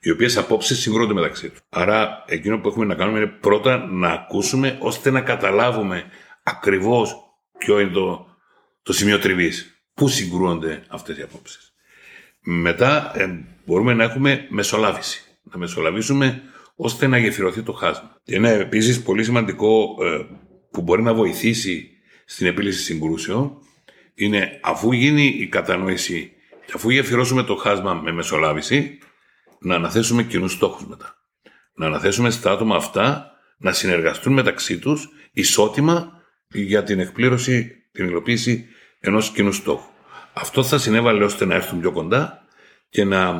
[0.00, 1.60] οι οποίες απόψεις συγκρούνται μεταξύ τους.
[1.68, 6.04] Άρα εκείνο που έχουμε να κάνουμε είναι πρώτα να ακούσουμε ώστε να καταλάβουμε
[6.42, 7.16] ακριβώς
[7.58, 8.36] ποιο είναι το,
[8.82, 11.71] το σημείο τριβής, πού συγκρούονται αυτές οι απόψεις.
[12.42, 15.24] Μετά ε, μπορούμε να έχουμε μεσολάβηση.
[15.42, 16.42] Να μεσολαβήσουμε
[16.76, 18.20] ώστε να γεφυρωθεί το χάσμα.
[18.22, 20.26] Και είναι επίσης πολύ σημαντικό ε,
[20.70, 21.90] που μπορεί να βοηθήσει
[22.24, 23.58] στην επίλυση συγκρούσεων
[24.14, 26.32] είναι αφού γίνει η κατανόηση
[26.66, 28.98] και αφού γεφυρώσουμε το χάσμα με μεσολάβηση,
[29.60, 31.16] να αναθέσουμε κοινούς στόχους μετά.
[31.74, 36.12] Να αναθέσουμε στα άτομα αυτά να συνεργαστούν μεταξύ τους ισότιμα
[36.48, 38.66] για την εκπλήρωση, την υλοποίηση
[39.00, 39.91] ενός κοινού στόχου.
[40.32, 42.44] Αυτό θα συνέβαλε ώστε να έρθουν πιο κοντά
[42.88, 43.32] και να,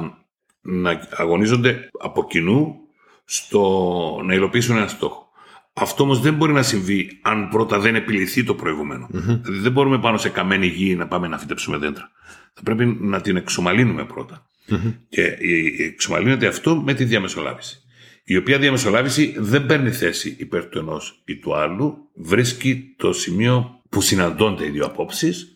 [0.60, 2.76] να αγωνίζονται από κοινού
[3.24, 5.30] στο να υλοποιήσουν ένα στόχο.
[5.72, 9.08] Αυτό όμως δεν μπορεί να συμβεί αν πρώτα δεν επιληθεί το προηγούμενο.
[9.12, 9.40] Mm-hmm.
[9.42, 12.10] Δηλαδή δεν μπορούμε πάνω σε καμένη γη να πάμε να φυτέψουμε δέντρα.
[12.54, 14.46] Θα πρέπει να την εξομαλύνουμε πρώτα.
[14.68, 14.94] Mm-hmm.
[15.08, 15.36] Και
[15.78, 17.82] εξομαλύνεται αυτό με τη διαμεσολάβηση.
[18.24, 23.80] Η οποία διαμεσολάβηση δεν παίρνει θέση υπέρ του ενός ή του άλλου, βρίσκει το σημείο
[23.88, 25.51] που συναντώνται οι δύο απόψεις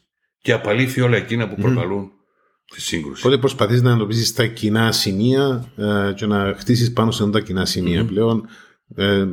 [0.47, 2.11] και απαλήφει όλα εκείνα που προκαλούν
[2.75, 3.27] τη σύγκρουση.
[3.27, 7.45] Οπότε προσπαθείς να εντοπίσει τα κοινά σημεία ε, και να χτίσεις πάνω σε αυτά τα
[7.45, 7.67] κοινά
[8.07, 8.49] πλέον,
[8.97, 9.27] ε,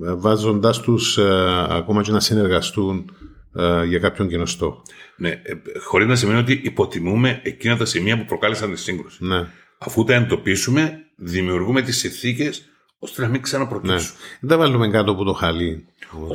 [0.00, 3.10] βάζοντα τους ε, ακόμα και να συνεργαστούν
[3.54, 4.82] ε, για κάποιον κοινό στόχο.
[5.16, 9.24] Ναι, ε, χωρίς να σημαίνει ότι υποτιμούμε εκείνα τα σημεία που προκάλεσαν τη σύγκρουση.
[9.24, 9.46] Ναι.
[9.78, 12.62] Αφού τα εντοπίσουμε, δημιουργούμε τις συνθήκες
[12.98, 13.96] ώστε να μην ξαναπροκύψουν.
[13.96, 14.38] Ναι.
[14.40, 15.86] Δεν τα βάλουμε κάτω από το χαλί.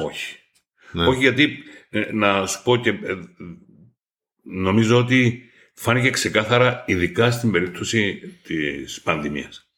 [0.06, 0.36] Όχι.
[0.92, 1.08] Ναι.
[1.08, 1.58] Όχι γιατί,
[1.90, 3.14] ε, να σου πω και ε,
[4.50, 9.70] νομίζω ότι φάνηκε ξεκάθαρα, ειδικά στην περίπτωση της πανδημίας,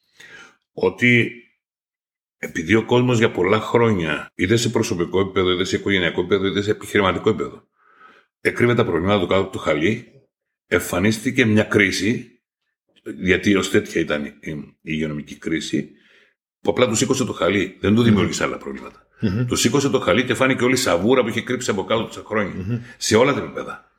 [0.72, 1.32] ότι
[2.38, 6.62] επειδή ο κόσμος για πολλά χρόνια, είτε σε προσωπικό επίπεδο, είτε σε οικογενειακό επίπεδο, είτε
[6.62, 7.68] σε επιχειρηματικό επίπεδο,
[8.40, 10.06] εκρύβε τα προβλήματα του κάτω από το χαλί,
[10.66, 12.40] εμφανίστηκε μια κρίση,
[13.20, 15.90] γιατί ως τέτοια ήταν η υγειονομική κρίση,
[16.60, 17.76] που απλά του σήκωσε το χαλί.
[17.80, 19.06] Δεν του δημιούργησε άλλα προβλήματα.
[19.22, 19.46] Mm-hmm.
[19.46, 22.22] Του σήκωσε το χαλί και φάνηκε όλη η σαβούρα που είχε κρύψει από κάτω τόσα
[22.24, 22.84] χρόνια.
[22.96, 23.89] Σε όλα τα επίπεδα.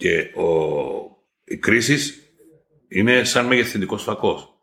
[0.00, 0.46] Και ο...
[1.44, 2.22] οι κρίσει
[2.88, 4.60] είναι σαν μεγεθυντικός φακός.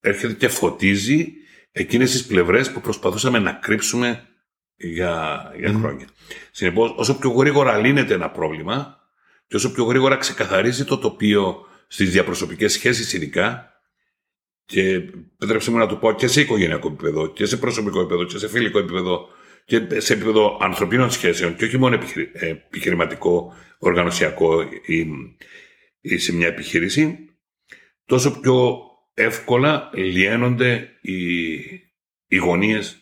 [0.00, 1.32] Έρχεται και φωτίζει
[1.72, 4.28] εκείνες τις πλευρές που προσπαθούσαμε να κρύψουμε
[4.76, 6.06] για, για χρόνια.
[6.50, 8.98] Συνεπώς, όσο πιο γρήγορα λύνεται ένα πρόβλημα
[9.46, 13.72] και όσο πιο γρήγορα ξεκαθαρίζει το τοπίο στις διαπροσωπικές σχέσεις ειδικά
[14.64, 14.94] και
[15.38, 18.48] επιτρέψτε μου να το πω και σε οικογενειακό επίπεδο και σε προσωπικό επίπεδο και σε
[18.48, 19.28] φιλικό επίπεδο
[19.64, 21.98] και σε επίπεδο ανθρωπίνων σχέσεων και όχι μόνο
[22.32, 25.06] επιχειρηματικό, οργανωσιακό ή,
[26.00, 27.28] ή σε μια επιχείρηση,
[28.06, 28.80] τόσο πιο
[29.14, 31.52] εύκολα λιένονται οι,
[32.26, 32.98] οι γωνίες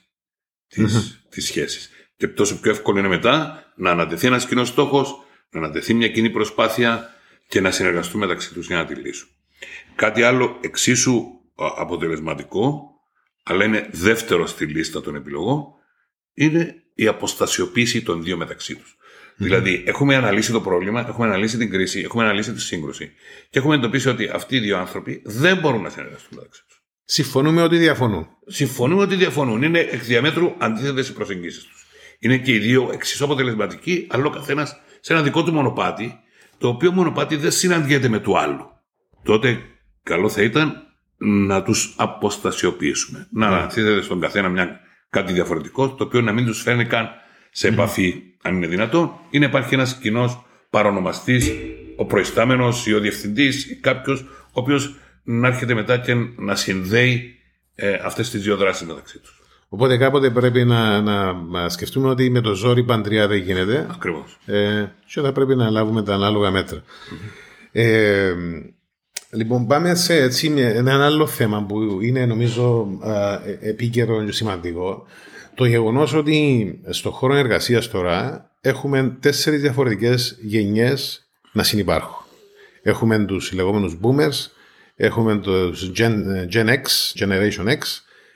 [0.68, 1.90] της, της σχέσης.
[2.16, 6.31] Και τόσο πιο εύκολο είναι μετά να ανατεθεί ένας κοινός στόχος, να ανατεθεί μια κοινή
[6.31, 7.14] προσπάθεια
[7.48, 9.29] και να συνεργαστούν μεταξύ τους για να τη λύσουν.
[9.94, 12.90] Κάτι άλλο εξίσου αποτελεσματικό,
[13.42, 15.64] αλλά είναι δεύτερο στη λίστα των επιλογών,
[16.35, 18.97] είναι η αποστασιοποίηση των δύο μεταξύ τους.
[19.37, 23.12] Δηλαδή, έχουμε αναλύσει το πρόβλημα, έχουμε αναλύσει την κρίση, έχουμε αναλύσει τη σύγκρουση
[23.51, 26.83] και έχουμε εντοπίσει ότι αυτοί οι δύο άνθρωποι δεν μπορούν να συνεργαστούν μεταξύ τους.
[27.05, 28.27] Συμφωνούμε ότι διαφωνούν.
[28.47, 29.62] Συμφωνούμε ότι διαφωνούν.
[29.62, 31.87] Είναι εκ διαμέτρου αντίθετες οι προσεγγίσεις τους.
[32.18, 36.18] Είναι και οι δύο εξίσου αποτελεσματικοί, αλλά ο καθένας σε ένα δικό του μονοπάτι,
[36.59, 38.66] το οποίο μονοπάτι δεν συναντιέται με του άλλου.
[39.23, 39.61] Τότε
[40.03, 40.83] καλό θα ήταν
[41.16, 43.29] να τους αποστασιοποιήσουμε.
[43.31, 43.57] Να ναι.
[43.57, 44.81] αναθέτεται στον καθένα μια,
[45.12, 47.09] κάτι διαφορετικό, το οποίο να μην τους φέρνει καν
[47.51, 51.53] σε επαφή αν είναι δυνατόν, ή να υπάρχει ένας κοινός παρονομαστής,
[51.96, 57.35] ο προϊστάμενος ή ο διευθυντής ή κάποιος, ο οποίος να έρχεται μετά και να συνδέει
[57.75, 59.40] ε, αυτές τις δύο δράσεις μεταξύ τους.
[59.68, 63.87] Οπότε κάποτε πρέπει να, να, σκεφτούμε ότι με το ζόρι παντριά δεν γίνεται.
[63.90, 64.38] Ακριβώς.
[64.46, 66.64] Ε, και θα πρέπει να λάβουμε τα ανάλογα
[67.72, 68.35] Ε,
[69.33, 75.07] λοιπόν, πάμε σε έτσι, ένα άλλο θέμα που είναι νομίζω ε, επίκαιρο και σημαντικό.
[75.55, 82.25] Το γεγονός ότι στο χώρο εργασίας τώρα έχουμε τέσσερις διαφορετικές γενιές να συνεπάρχουν.
[82.83, 84.51] Έχουμε τους λεγόμενους boomers,
[84.97, 86.12] έχουμε τους Gen,
[86.53, 86.83] Gen X,
[87.18, 87.79] Generation X,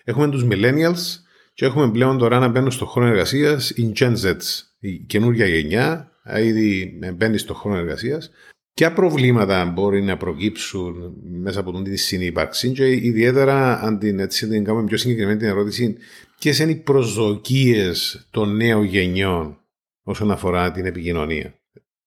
[0.04, 1.20] έχουμε τους millennials
[1.54, 4.34] και έχουμε πλέον τώρα να μπαίνουν στο χώρο εργασίας η Gen Z,
[4.78, 6.10] η καινούργια γενιά,
[6.42, 8.30] ήδη μπαίνει στο χώρο εργασίας.
[8.76, 14.64] Ποια προβλήματα μπορεί να προκύψουν μέσα από της συνύπαρξης και ιδιαίτερα αν την, έτσι, την
[14.64, 15.96] κάνουμε πιο συγκεκριμένη την ερώτηση
[16.38, 19.58] ποιες είναι οι προσδοκίες των νέων γενιών
[20.02, 21.54] όσον αφορά την επικοινωνία;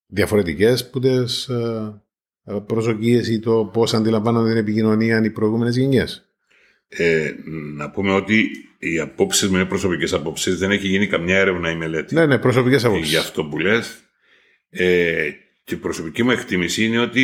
[0.06, 2.00] Διαφορετικές που τις ε,
[2.66, 6.28] προσδοκίες ή το πώς αντιλαμβάνονται την επικοινωνία οι προηγούμενες γενιές;
[6.88, 7.32] Ε,
[7.76, 12.14] να πούμε ότι οι απόψεις με προσωπικές απόψεις δεν έχει γίνει καμιά έρευνα ή μελέτη.
[12.14, 13.10] Ναι, ναι, προσωπικές απόψεις.
[13.10, 14.04] Για αυτό που λες.
[14.70, 15.30] Ε,
[15.70, 17.22] και η προσωπική μου εκτίμηση είναι ότι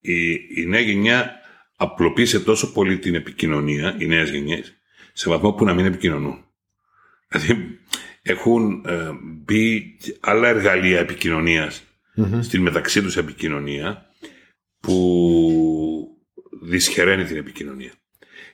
[0.00, 1.34] η, η νέα γενιά
[1.76, 4.74] απλοποίησε τόσο πολύ την επικοινωνία, οι νέες γενιές,
[5.12, 6.44] σε βαθμό που να μην επικοινωνούν.
[7.28, 7.78] Δηλαδή
[8.22, 11.82] έχουν ε, μπει άλλα εργαλεία επικοινωνίας
[12.16, 12.38] mm-hmm.
[12.42, 14.10] στην μεταξύ τους επικοινωνία
[14.80, 16.18] που
[16.62, 17.92] δυσχεραίνει την επικοινωνία.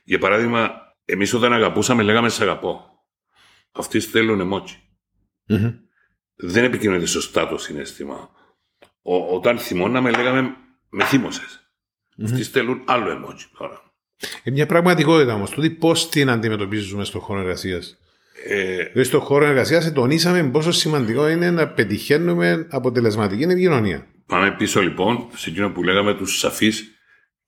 [0.04, 0.72] Για παράδειγμα,
[1.04, 2.86] εμείς όταν αγαπούσαμε λέγαμε «σε αγαπώ».
[3.72, 4.78] Αυτοί στέλνουν εμότσι.
[5.48, 5.74] Mm-hmm.
[6.34, 8.40] Δεν επικοινωνείται σωστά το συνέστημα.
[9.02, 10.56] Ο, όταν θυμώναμε λέγαμε
[10.88, 11.60] «με θύμωσες».
[12.18, 12.24] Mm-hmm.
[12.24, 13.82] Αυτοί στέλνουν άλλο εμότσι τώρα.
[14.42, 15.50] Ε, μια πραγματικότητα όμως.
[15.50, 17.96] Τούτη πώς την αντιμετωπίζουμε στον χώρο εργασίας.
[18.46, 24.06] Ε, δηλαδή, στον χώρο εργασίας τονίσαμε πόσο σημαντικό είναι να πετυχαίνουμε αποτελεσματική επικοινωνία.
[24.26, 26.90] Πάμε πίσω λοιπόν σε εκείνο που λέγαμε τους σαφείς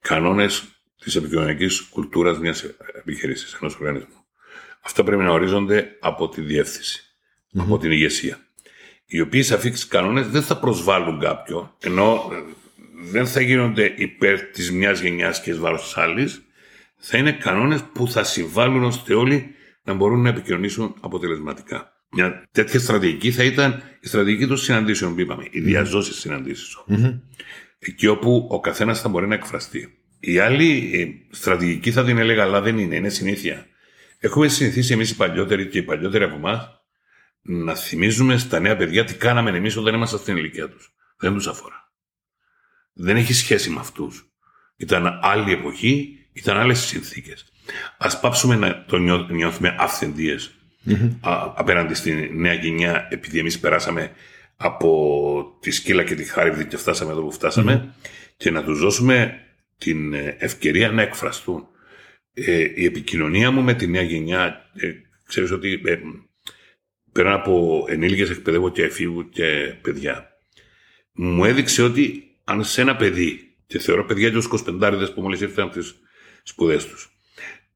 [0.00, 0.62] κανόνες
[0.98, 2.64] της επικοινωνιακής κουλτούρας μιας
[2.98, 4.24] επιχείρηση, ενός οργανισμού.
[4.80, 7.60] Αυτά πρέπει να ορίζονται από τη διεύθυνση, mm-hmm.
[7.60, 8.38] από την ηγεσία.
[9.06, 12.36] Οι οποίοι σαφεί κανόνες δεν θα προσβάλλουν κάποιον, ενώ ε,
[13.10, 16.42] δεν θα γίνονται υπέρ της μιας γενιάς και εις βάρος της άλλης,
[16.96, 21.92] θα είναι κανόνες που θα συμβάλλουν ώστε όλοι να μπορούν να επικοινωνήσουν αποτελεσματικά.
[22.10, 26.84] Μια τέτοια στρατηγική θα ήταν η στρατηγική των συναντήσεων που είπαμε, οι διαζώσεις συναντήσεων.
[26.88, 27.20] Mm-hmm.
[27.78, 29.98] Εκεί όπου ο καθένας θα μπορεί να εκφραστεί.
[30.20, 33.66] Η άλλη στρατηγική θα την έλεγα, αλλά δεν είναι, είναι συνήθεια.
[34.18, 36.83] Έχουμε συνηθίσει εμείς οι παλιότεροι και οι παλιότεροι από εμάς
[37.46, 40.94] να θυμίζουμε στα νέα παιδιά τι κάναμε εμείς όταν ήμασταν στην ηλικία τους.
[41.18, 41.92] Δεν τους αφορά.
[42.92, 44.28] Δεν έχει σχέση με αυτούς.
[44.76, 47.52] Ήταν άλλη εποχή, ήταν άλλες συνθήκες.
[47.98, 48.96] Α πάψουμε να το
[49.30, 50.54] νιώθουμε αυθεντίες
[51.54, 54.10] απέναντι στη νέα γενιά, επειδή εμείς περάσαμε
[54.56, 57.94] από τη σκύλα και τη χάρη και φτάσαμε εδώ που φτασαμε
[58.36, 59.40] και να τους δώσουμε
[59.78, 61.66] την ε, ευκαιρία να εκφραστούν.
[62.34, 64.90] Ε, η επικοινωνία μου με τη νέα γενιά, ε,
[65.26, 65.98] ξέρεις ότι ε,
[67.14, 70.36] πέρα από ενήλικες εκπαιδεύω και εφήβου και παιδιά,
[71.12, 75.40] μου έδειξε ότι αν σε ένα παιδί, και θεωρώ παιδιά και ως 25 που μόλις
[75.40, 75.94] ήρθαν από τις
[76.42, 77.08] σπουδές τους,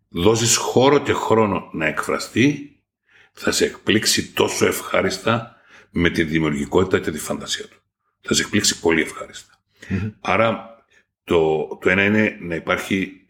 [0.08, 2.76] δώσεις χώρο και χρόνο να εκφραστεί,
[3.32, 5.56] θα σε εκπλήξει τόσο ευχάριστα
[5.90, 7.82] με τη δημιουργικότητα και τη φαντασία του.
[8.20, 9.06] Θα σε εκπλήξει πολύ
[10.20, 10.82] Άρα
[11.24, 13.26] το, το ένα είναι να υπάρχει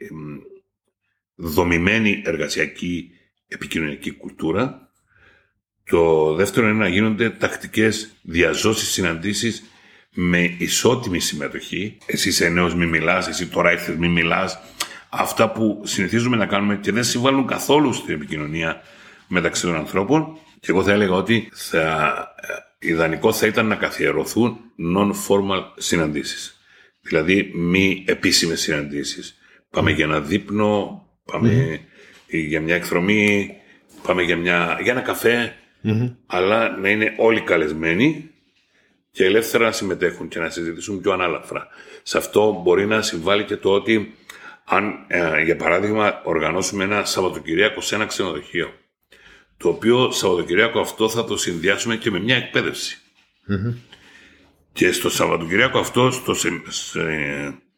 [1.35, 3.11] δομημένη εργασιακή
[3.49, 4.88] επικοινωνιακή κουλτούρα.
[5.89, 9.63] Το δεύτερο είναι να γίνονται τακτικές διαζώσεις συναντήσεις
[10.15, 11.99] με ισότιμη συμμετοχή.
[12.07, 14.59] Εσύ είσαι νέος μη μιλάς, εσύ τώρα ήρθες μη μιλάς.
[15.09, 18.83] Αυτά που συνηθίζουμε να κάνουμε και δεν συμβάλλουν καθόλου στην επικοινωνία
[19.29, 20.39] μεταξύ των ανθρώπων.
[20.61, 22.15] Και εγώ θα έλεγα ότι θα,
[22.81, 24.59] ε, ιδανικό θα ήταν να καθιερωθούν
[24.97, 26.61] non-formal συναντήσεις.
[27.01, 29.39] Δηλαδή μη επίσημες συναντήσεις.
[29.71, 31.81] Πάμε για ένα δείπνο, πάμε
[32.27, 33.55] για μια εκδρομή,
[34.03, 35.01] πάμε για, μια, για ένα
[36.27, 38.31] αλλά να είναι όλοι καλεσμένοι
[39.11, 41.69] και ελεύθερα να συμμετέχουν και να συζητήσουν πιο ανάλαφρα.
[42.03, 44.15] Σε αυτό μπορεί να συμβάλλει και το ότι
[44.65, 48.73] αν, ε, για παράδειγμα, οργανώσουμε ένα Σαββατοκυριακό σε ένα ξενοδοχείο,
[49.57, 52.99] το οποίο Σαββατοκυριακό αυτό θα το συνδυάσουμε και με μια εκπαιδευση
[54.73, 56.35] Και στο Σαββατοκυριακό αυτό, στο,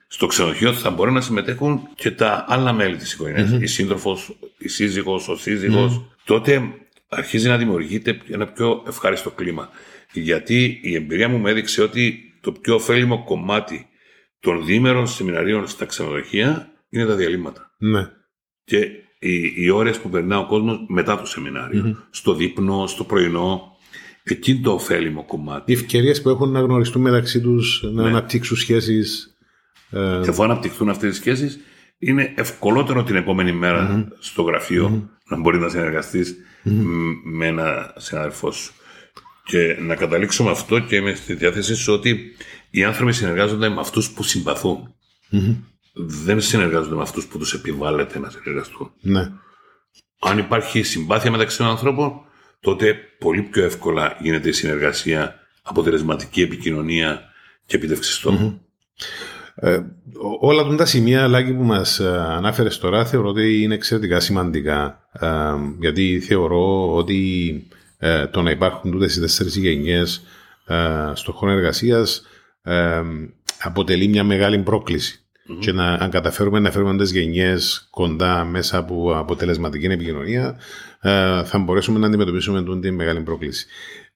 [0.07, 3.51] στο ξενοδοχείο θα μπορεί να συμμετέχουν και τα άλλα μέλη της οικογένειας.
[3.61, 6.05] Η σύντροφος, η σύζυγος, ο σύζυγος.
[6.25, 6.73] Τότε
[7.11, 9.69] αρχίζει να δημιουργείται ένα πιο ευχάριστο κλίμα.
[10.13, 13.87] Γιατί η εμπειρία μου με έδειξε ότι το πιο ωφέλιμο κομμάτι
[14.41, 17.75] των διήμερων σεμιναρίων στα ξενοδοχεία είναι τα διαλύματα.
[17.79, 18.11] Ναι.
[18.65, 18.79] Και
[19.19, 23.69] οι, οι ώρες που περνά ο κόσμος μετά το σεμιναριο Στο δείπνο, στο πρωινό.
[24.23, 25.73] Εκεί το ωφέλιμο κομμάτι.
[25.73, 28.09] Οι ευκαιρίες που έχουν να γνωριστούν μεταξύ τους, να ναι.
[28.09, 29.37] αναπτύξουν σχέσεις
[29.91, 30.21] ε...
[30.23, 31.61] Και αφού αναπτυχθούν αυτές τις σχέσεις,
[31.99, 33.59] είναι ευκολότερο την επόμενη
[34.19, 35.69] στο γραφείο να μπορεί να
[36.63, 38.73] συνεργαστεί με ένα συνάδελφό σου.
[39.45, 42.37] Και να καταλήξω με αυτό και είμαι στη διάθεσή σου ότι
[42.71, 44.95] οι άνθρωποι συνεργάζονται με αυτούς που συμπαθούν.
[45.95, 48.93] Δεν συνεργάζονται με αυτούς που τους επιβάλλεται να συνεργαστούν.
[49.01, 49.31] Ναι.
[50.21, 52.21] Αν υπάρχει συμπάθεια μεταξύ των ανθρώπων,
[52.61, 57.23] τότε πολύ πιο εύκολα γίνεται η συνεργασία, αποτελεσματική επικοινωνία
[57.67, 58.61] και επίτευξη στόχων.
[59.55, 59.81] Ε,
[60.41, 65.29] όλα τα σημεία Λάκη, που μας ε, ανάφερες τώρα θεωρώ ότι είναι εξαιρετικά σημαντικά ε,
[65.81, 67.67] γιατί θεωρώ ότι
[67.99, 70.23] ε, το να υπάρχουν τούτες οι τέσσερις γενιές
[70.67, 70.75] ε,
[71.15, 72.23] στον χώρο εργασίας
[73.63, 75.25] αποτελεί μια μεγάλη πρόκληση.
[75.61, 80.57] Και να, αν καταφέρουμε να φέρουμε τις γενιές κοντά μέσα από αποτελεσματική επικοινωνία,
[81.45, 83.67] θα μπορέσουμε να αντιμετωπίσουμε την μεγάλη πρόκληση.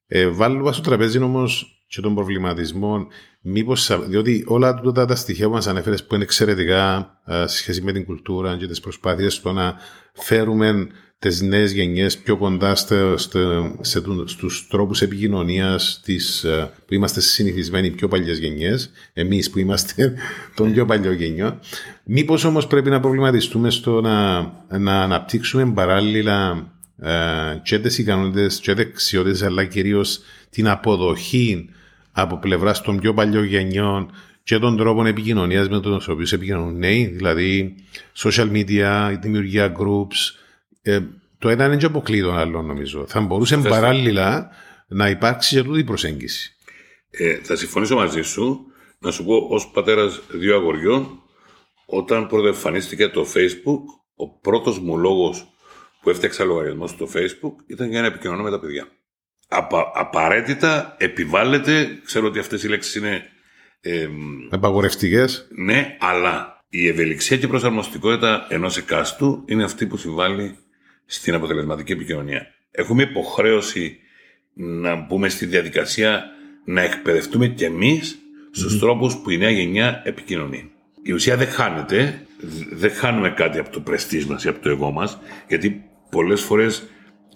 [0.06, 3.06] Ε, βάλω στο τραπέζι όμως και των προβληματισμών,
[3.40, 7.10] μήπως, διότι όλα αυτά τα στοιχεία που μας ανέφερες που είναι εξαιρετικά
[7.44, 9.74] σε σχέση με την κουλτούρα και τις προσπάθειες στο να
[10.12, 10.86] φέρουμε
[11.18, 16.46] τις νέες γενιές πιο κοντά στο, στο, σε, στους τρόπους επικοινωνίας της,
[16.86, 20.14] που είμαστε συνηθισμένοι πιο παλιές γενιές, εμείς που είμαστε
[20.56, 21.58] των πιο παλιών γενιών.
[22.04, 24.40] Μήπως όμως πρέπει να προβληματιστούμε στο να,
[24.78, 26.68] να αναπτύξουμε παράλληλα
[27.62, 30.20] και τις ικανότητες και δεξιότητες αλλά κυρίως
[30.50, 31.68] την αποδοχή
[32.12, 34.10] από πλευράς των πιο παλιών γενιών
[34.42, 37.74] και των τρόπων επικοινωνίας με τους οποίους επικοινωνούν νέοι, δηλαδή
[38.16, 40.34] social media, η δημιουργία groups.
[40.82, 41.00] Ε,
[41.38, 43.04] το ένα είναι και αποκλεί τον άλλο, νομίζω.
[43.06, 44.50] Θα μπορούσε παράλληλα
[44.88, 46.56] να υπάρξει και τούτη προσέγγιση.
[47.10, 48.66] Ε, θα συμφωνήσω μαζί σου.
[48.98, 51.22] Να σου πω, ως πατέρας δύο αγοριών,
[51.86, 53.82] όταν πρώτα εμφανίστηκε το Facebook,
[54.14, 55.53] ο πρώτος μου λόγος
[56.04, 58.88] που έφτιαξα λογαριασμό στο Facebook ήταν για να επικοινωνώ με τα παιδιά
[59.48, 63.22] απα, απαραίτητα επιβάλλεται, ξέρω ότι αυτές οι λέξεις είναι...
[63.80, 64.08] Ε,
[64.50, 65.48] Επαγορευτικές.
[65.56, 70.56] Ναι, αλλά η ευελιξία και η προσαρμοστικότητα ενός εκάστου είναι αυτή που συμβάλλει
[71.06, 72.46] στην αποτελεσματική επικοινωνία.
[72.70, 73.98] Έχουμε υποχρέωση
[74.54, 76.24] να μπούμε στη διαδικασία
[76.64, 78.18] να εκπαιδευτούμε κι εμείς
[78.50, 78.80] στους mm-hmm.
[78.80, 80.70] τρόπους που η νέα γενιά επικοινωνεί.
[81.02, 82.26] Η ουσία δεν χάνεται,
[82.72, 85.84] δεν χάνουμε κάτι από το πρεστής μας ή από το εγώ μας, γιατί
[86.14, 86.88] πολλές φορές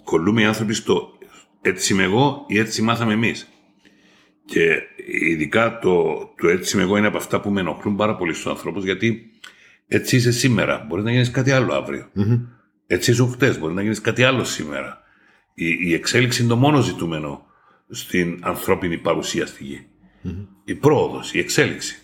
[0.03, 1.17] κολλούμε οι άνθρωποι στο
[1.61, 3.47] έτσι είμαι εγώ ή έτσι μάθαμε εμείς.
[4.45, 6.03] Και ειδικά το,
[6.37, 9.31] το έτσι είμαι εγώ είναι από αυτά που με ενοχλούν πάρα πολύ στους ανθρώπους, γιατί
[9.87, 10.85] έτσι είσαι σήμερα.
[10.87, 11.73] Μπορεί να γίνεις κάτι άλλο
[12.87, 15.01] Έτσι ήσουν χτες, μπορεί να γίνεις κάτι άλλο σήμερα.
[15.53, 17.45] Η, η εξέλιξη είναι το μόνο ζητούμενο
[17.89, 19.87] στην ανθρώπινη παρουσία στη γη.
[20.63, 21.99] Η πρόοδος, η εξέλιξη.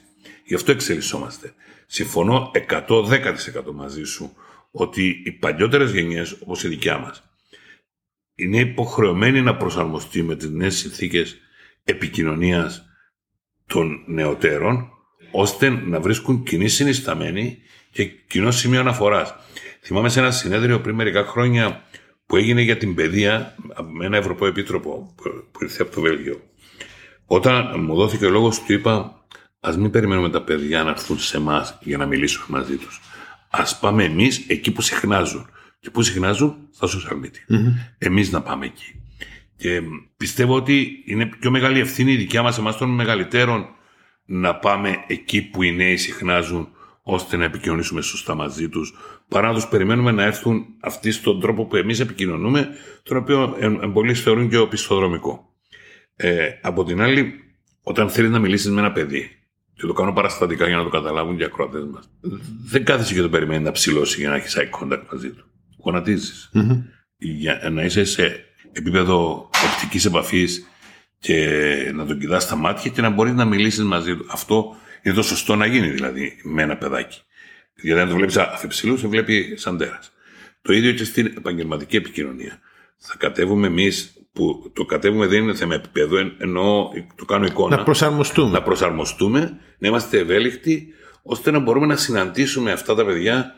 [0.46, 1.54] Γι' αυτό εξελισσόμαστε.
[1.86, 2.52] Συμφωνώ
[2.88, 3.12] 110%
[3.74, 4.36] μαζί σου
[4.78, 7.24] ότι οι παλιότερες γενιές, όπως η δικιά μας,
[8.36, 11.38] είναι υποχρεωμένοι να προσαρμοστεί με τις νέες συνθήκες
[11.84, 12.86] επικοινωνίας
[13.66, 14.90] των νεωτέρων,
[15.32, 17.58] ώστε να βρίσκουν κοινή συνισταμένη
[17.92, 19.36] και κοινό σημείο αναφοράς.
[19.82, 21.84] Θυμάμαι σε ένα συνέδριο πριν μερικά χρόνια
[22.26, 23.56] που έγινε για την παιδεία
[23.92, 25.16] με ένα Ευρωπαίο Επίτροπο
[25.52, 26.42] που ήρθε από το Βέλγιο.
[27.26, 29.26] Όταν μου δόθηκε ο λόγος, του είπα:
[29.60, 33.02] Α μην περιμένουμε τα παιδιά να έρθουν σε εμάς για να μιλήσουμε μαζί τους.
[33.56, 35.50] Α πάμε εμείς εκεί που συχνάζουν.
[35.80, 37.56] Και που συχνάζουν στα social media.
[37.56, 39.02] mm Εμείς να πάμε εκεί.
[39.58, 39.82] Και
[40.18, 43.66] πιστεύω ότι είναι πιο μεγάλη ευθύνη η δικιά μας, εμάς των μεγαλύτερων,
[44.26, 46.70] να πάμε εκεί που οι νέοι συχνάζουν
[47.08, 48.94] ώστε να επικοινωνήσουμε σωστά μαζί τους,
[49.28, 52.70] παρά να τους περιμένουμε να έρθουν αυτοί στον τρόπο που εμείς επικοινωνούμε,
[53.04, 53.58] τον οποίο
[53.94, 55.54] πολλοίς θεωρούν και οπισθοδρομικό.
[56.16, 57.34] Ε, από την άλλη,
[57.84, 59.30] όταν θέλεις να μιλήσεις με ένα παιδί,
[59.76, 62.10] και το κάνω παραστατικά για να το καταλάβουν και οι ακροατές μας,
[62.66, 65.46] δεν κάθεσαι και το περιμένεις να ψηλώσει για να έχεις eye contact μαζί του.
[65.84, 66.52] Γονατίζεις.
[66.54, 66.84] Mm-hmm.
[67.18, 70.70] Για να είσαι σε επίπεδο οπτικής επαφής
[71.20, 74.26] και να τον κοιτάς στα μάτια και να μπορείς να μιλήσεις μαζί του.
[74.30, 77.22] Αυτό είναι το σωστό να γίνει δηλαδή με ένα παιδάκι.
[77.82, 80.12] Γιατί αν το βλέπεις αφιψηλούς, σε βλέπει σαν τέρας.
[80.62, 82.60] Το ίδιο και στην επαγγελματική επικοινωνία.
[82.98, 87.78] Θα κατέβουμε εμείς, που το κατέβουμε δεν είναι θέμα επίπεδο, εννοώ το κάνω εικόνα.
[87.78, 88.52] Να προσαρμοστούμε.
[88.52, 93.54] Να προσαρμοστούμε, να είμαστε ευέλικτοι, ώστε να μπορούμε να συναντήσουμε αυτά τα παιδιά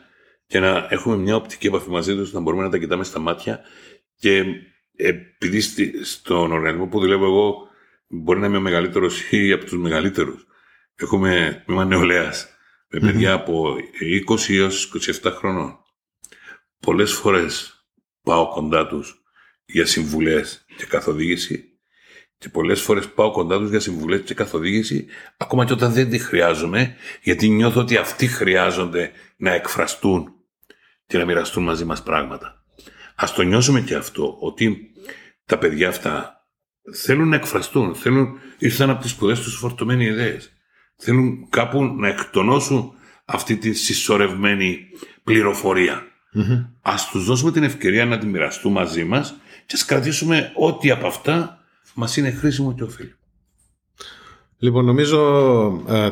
[0.46, 3.60] και να έχουμε μια οπτική επαφή μαζί τους, να μπορούμε να τα κοιτάμε στα μάτια.
[4.16, 4.44] Και
[4.96, 5.60] επειδή
[6.04, 7.56] στον οργανισμό που δουλεύω εγώ,
[8.08, 10.46] μπορεί να είμαι ο μεγαλύτερος ή από τους μεγαλύτερους.
[10.94, 12.48] Έχουμε τμήμα νεολαίας
[12.88, 13.76] με παιδιά από
[14.28, 15.78] 20 έως 27 χρονών.
[16.80, 17.84] Πολλές φορές
[18.22, 19.22] πάω κοντά τους
[19.68, 21.64] για συμβουλές και καθοδήγηση
[22.38, 25.06] και πολλές φορές πάω κοντά τους για συμβουλές και καθοδήγηση
[25.36, 30.32] ακόμα και όταν δεν τη χρειάζομαι γιατί νιώθω ότι αυτοί χρειάζονται να εκφραστούν
[31.06, 32.62] και να μοιραστούν μαζί μας πράγματα.
[33.14, 34.90] Ας το νιώσουμε και αυτό ότι
[35.44, 36.44] τα παιδιά αυτά
[36.94, 40.52] θέλουν να εκφραστούν, θέλουν, ήρθαν από τις σπουδές τους φορτωμένοι ιδέες.
[40.96, 42.92] Θέλουν κάπου να εκτονώσουν
[43.24, 44.78] αυτή τη συσσωρευμένη
[45.24, 46.06] πληροφορία.
[46.34, 46.68] Mm-hmm.
[46.82, 49.36] Ας τους δώσουμε την ευκαιρία να τη μοιραστούν μαζί μας
[49.68, 51.64] και ας κρατήσουμε ό,τι από αυτά
[51.94, 53.14] μας είναι χρήσιμο και οφείλει.
[54.58, 55.20] Λοιπόν, νομίζω
[55.88, 56.10] ε,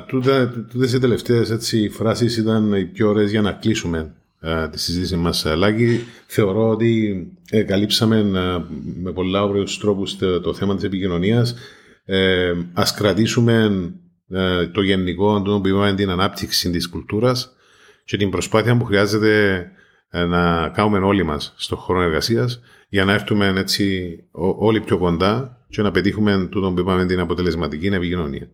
[0.71, 5.17] τούτες οι τελευταίες έτσι, φράσεις ήταν οι πιο ωραίες για να κλείσουμε ε, τη συζήτηση
[5.17, 6.01] μας, Λάκη.
[6.27, 8.65] Θεωρώ ότι ε, καλύψαμε ε,
[9.03, 11.55] με πολλά ωραίους τρόπους το, το θέμα της επικοινωνίας.
[12.05, 13.91] Ε, ας κρατήσουμε
[14.29, 17.57] ε, το γενικό, το που είπαμε, την ανάπτυξη της κουλτούρας
[18.05, 19.65] και την προσπάθεια που χρειάζεται
[20.11, 24.16] ε, να κάνουμε όλοι μας στον χώρο εργασίας για να έρθουμε έτσι
[24.59, 28.51] όλοι πιο κοντά και να πετύχουμε τούτο που είπαμε την αποτελεσματική επικοινωνία.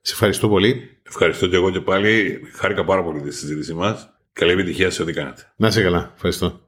[0.00, 1.00] Σε ευχαριστώ πολύ.
[1.02, 2.40] Ευχαριστώ και εγώ και πάλι.
[2.52, 4.10] Χάρηκα πάρα πολύ τη συζήτησή μας.
[4.32, 5.52] Καλή επιτυχία σε ό,τι κάνετε.
[5.56, 6.12] Να είσαι καλά.
[6.14, 6.60] Ευχαριστώ.